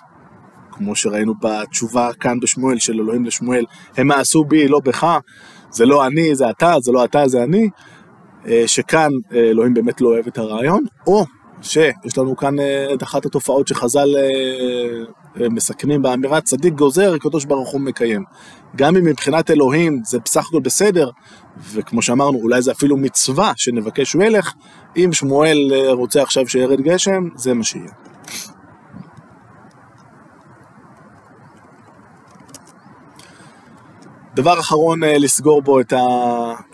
כמו 0.76 0.96
שראינו 0.96 1.34
בתשובה 1.42 2.10
כאן 2.20 2.40
בשמואל, 2.40 2.80
של 2.80 2.94
אלוהים 2.94 3.26
לשמואל, 3.26 3.66
הם 3.98 4.08
מעשו 4.08 4.44
בי, 4.44 4.68
לא 4.68 4.80
בך, 4.80 5.18
זה 5.72 5.86
לא 5.86 6.06
אני, 6.08 6.36
זה 6.36 6.50
אתה, 6.50 6.76
זה 6.80 6.92
לא 6.92 7.06
אתה, 7.06 7.28
זה 7.28 7.44
אני, 7.44 7.70
שכאן 8.66 9.10
אלוהים 9.34 9.74
באמת 9.74 10.02
לא 10.02 10.08
אוהב 10.08 10.28
את 10.28 10.38
הרעיון, 10.38 10.84
או 11.08 11.26
שיש 11.62 12.18
לנו 12.18 12.36
כאן 12.36 12.56
את 12.94 13.04
אחת 13.04 13.26
התופעות 13.26 13.68
שחז"ל 13.68 14.08
מסכמים 15.36 16.02
באמירה 16.02 16.42
צדיק 16.42 16.74
גוזר, 16.74 17.18
קדוש 17.18 17.46
ברוך 17.46 17.70
הוא 17.70 17.82
מקיים. 17.82 18.24
גם 18.76 18.96
אם 18.96 19.06
מבחינת 19.06 19.52
אלוהים 19.52 20.02
זה 20.06 20.20
בסך 20.26 20.48
הכל 20.48 20.60
בסדר, 20.60 21.10
וכמו 21.74 22.02
שאמרנו, 22.02 22.38
אולי 22.38 22.62
זה 22.62 22.72
אפילו 22.72 22.98
מצווה 22.98 23.54
שנבקש 23.58 24.16
מלך, 24.16 24.54
אם 24.98 25.10
שמואל 25.14 25.58
רוצה 25.92 26.22
עכשיו 26.22 26.48
שירד 26.48 26.82
גשם, 26.82 27.24
זה 27.36 27.54
מה 27.54 27.64
שיהיה. 27.64 28.05
דבר 34.36 34.60
אחרון 34.60 35.04
לסגור 35.04 35.62
בו 35.62 35.80
את, 35.80 35.94
ה, 35.94 36.04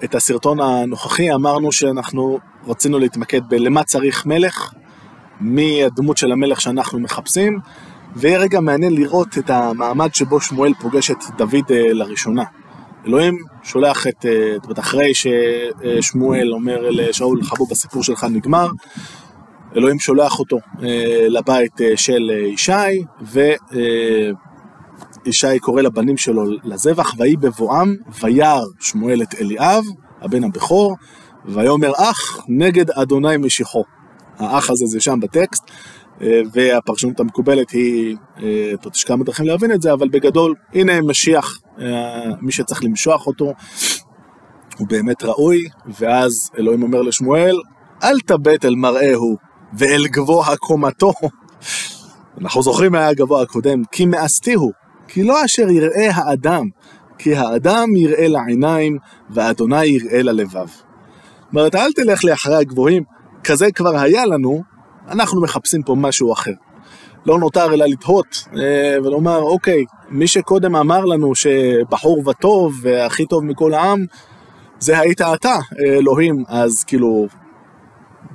את 0.04 0.16
הסרטון 0.16 0.60
הנוכחי, 0.60 1.34
אמרנו 1.34 1.72
שאנחנו 1.72 2.40
רצינו 2.68 3.00
להתמקד 3.00 3.42
בלמה 3.50 3.84
צריך 3.84 4.26
מלך, 4.26 4.74
מי 5.42 5.84
הדמות 5.84 6.18
של 6.18 6.32
המלך 6.32 6.62
שאנחנו 6.62 7.00
מחפשים, 7.00 7.60
ויהיה 8.16 8.40
רגע 8.40 8.60
מעניין 8.60 8.94
לראות 8.94 9.38
את 9.38 9.50
המעמד 9.50 10.16
שבו 10.16 10.42
שמואל 10.42 10.74
פוגש 10.74 11.12
את 11.12 11.18
דוד 11.38 11.72
לראשונה. 11.72 12.44
אלוהים 13.08 13.38
שולח 13.64 14.08
את, 14.08 14.26
זאת 14.56 14.64
אומרת, 14.64 14.80
אחרי 14.80 15.12
ששמואל 15.14 16.54
אומר 16.54 16.90
לשאול, 16.90 17.44
חבוב, 17.44 17.72
הסיפור 17.72 18.04
שלך 18.04 18.24
נגמר, 18.24 18.70
אלוהים 19.76 20.00
שולח 20.00 20.40
אותו 20.40 20.58
לבית 21.30 21.82
של 21.96 22.32
ישי, 22.54 23.04
וישי 25.26 25.60
קורא 25.60 25.82
לבנים 25.82 26.18
שלו 26.18 26.44
לזבח, 26.64 27.14
ויהי 27.18 27.36
בבואם, 27.36 27.96
וירא 28.22 28.60
שמואל 28.80 29.22
את 29.22 29.36
אליאב, 29.36 29.84
הבן 30.22 30.44
הבכור, 30.44 30.96
ויאמר 31.46 31.92
אח 31.98 32.46
נגד 32.48 32.92
אדוני 32.92 33.38
משיחו. 33.38 33.84
האח 34.38 34.70
הזה 34.70 34.86
זה 34.86 35.00
שם 35.00 35.20
בטקסט, 35.20 35.64
והפרשנות 36.54 37.20
המקובלת 37.20 37.70
היא, 37.70 38.16
יש 38.96 39.04
כמה 39.04 39.24
דרכים 39.24 39.46
להבין 39.46 39.72
את 39.72 39.82
זה, 39.82 39.94
אבל 39.94 40.10
בגדול, 40.10 40.56
הנה 40.74 41.02
משיח, 41.02 41.60
מי 42.42 42.52
שצריך 42.52 42.84
למשוח 42.84 43.28
אותו, 43.28 43.54
הוא 44.78 44.88
באמת 44.88 45.24
ראוי, 45.24 45.64
ואז 46.00 46.50
אלוהים 46.58 46.84
אומר 46.84 47.02
לשמואל, 47.02 47.56
אל 48.04 48.20
תבט 48.20 48.66
אל 48.66 48.76
מראהו 48.76 49.38
ואל 49.74 50.08
גבוה 50.08 50.56
קומתו. 50.58 51.14
אנחנו 52.42 52.64
זוכרים 52.64 52.92
מה 52.92 52.98
היה 53.00 53.10
הגבוה 53.10 53.42
הקודם, 53.42 53.82
כי 53.92 54.06
מאסתי 54.06 54.54
הוא, 54.54 54.72
כי 55.14 55.24
לא 55.24 55.46
אשר 55.46 55.70
יראה 55.70 56.10
האדם, 56.14 56.66
כי 57.18 57.36
האדם 57.36 57.96
יראה 57.96 58.28
לעיניים, 58.28 58.98
ואדוני 59.30 59.86
יראה 59.86 60.22
ללבב. 60.24 60.68
אומרת, 61.54 61.76
אל 61.76 61.92
תלך 61.92 62.26
לאחרי 62.26 62.56
הגבוהים, 62.56 63.04
כזה 63.44 63.72
כבר 63.72 63.98
היה 63.98 64.26
לנו, 64.26 64.64
אנחנו 65.08 65.42
מחפשים 65.42 65.84
פה 65.84 65.96
משהו 65.96 66.34
אחר. 66.34 66.52
לא 67.26 67.40
נותר 67.40 67.74
אלא 67.74 67.86
לתהות 67.86 68.48
ולומר, 69.04 69.42
אוקיי, 69.42 69.86
מי 70.10 70.28
שקודם 70.28 70.76
אמר 70.76 71.06
לנו 71.06 71.36
שבחור 71.36 72.30
וטוב 72.30 72.80
והכי 72.82 73.26
טוב 73.26 73.44
מכל 73.44 73.74
העם, 73.74 74.06
זה 74.80 75.00
היית 75.00 75.22
אתה, 75.22 75.56
אלוהים, 75.80 76.44
אז 76.48 76.84
כאילו, 76.84 77.28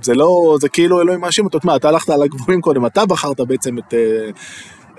זה 0.02 0.14
לא, 0.14 0.56
זה 0.60 0.68
כאילו 0.68 1.00
אלוהים 1.00 1.20
מאשים 1.20 1.44
אותו, 1.44 1.58
מה, 1.64 1.76
אתה 1.76 1.88
הלכת 1.88 2.10
על 2.10 2.22
הגבוהים 2.22 2.60
קודם, 2.60 2.86
אתה 2.86 3.06
בחרת 3.06 3.40
בעצם 3.40 3.78
את, 3.78 3.94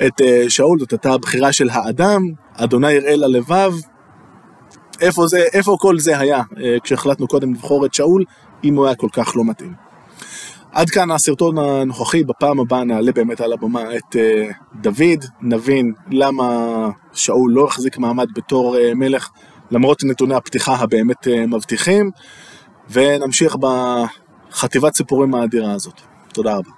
את 0.05 0.21
שאול, 0.49 0.79
זאת 0.79 0.91
הייתה 0.91 1.13
הבחירה 1.13 1.51
של 1.53 1.69
האדם, 1.69 2.21
אדוני 2.53 2.91
יראה 2.91 3.15
ללבב, 3.15 3.73
איפה 5.01 5.27
זה, 5.27 5.45
איפה 5.53 5.77
כל 5.79 5.99
זה 5.99 6.19
היה, 6.19 6.41
כשהחלטנו 6.83 7.27
קודם 7.27 7.53
לבחור 7.53 7.86
את 7.86 7.93
שאול, 7.93 8.23
אם 8.63 8.75
הוא 8.75 8.86
היה 8.86 8.95
כל 8.95 9.10
כך 9.13 9.36
לא 9.36 9.45
מתאים. 9.45 9.73
עד 10.71 10.89
כאן 10.89 11.12
הסרטון 11.12 11.57
הנוכחי, 11.57 12.23
בפעם 12.23 12.60
הבאה 12.60 12.83
נעלה 12.83 13.12
באמת 13.12 13.41
על 13.41 13.53
הבמה 13.53 13.95
את 13.95 14.15
uh, 14.15 14.53
דוד, 14.75 15.25
נבין 15.41 15.93
למה 16.12 16.89
שאול 17.13 17.51
לא 17.51 17.65
החזיק 17.65 17.97
מעמד 17.97 18.27
בתור 18.36 18.75
מלך, 18.95 19.29
למרות 19.71 20.03
נתוני 20.03 20.36
הפתיחה 20.36 20.75
הבאמת 20.75 21.27
מבטיחים, 21.27 22.12
ונמשיך 22.89 23.55
בחטיבת 23.55 24.95
סיפורים 24.95 25.36
האדירה 25.36 25.71
הזאת. 25.73 26.01
תודה 26.33 26.55
רבה. 26.55 26.69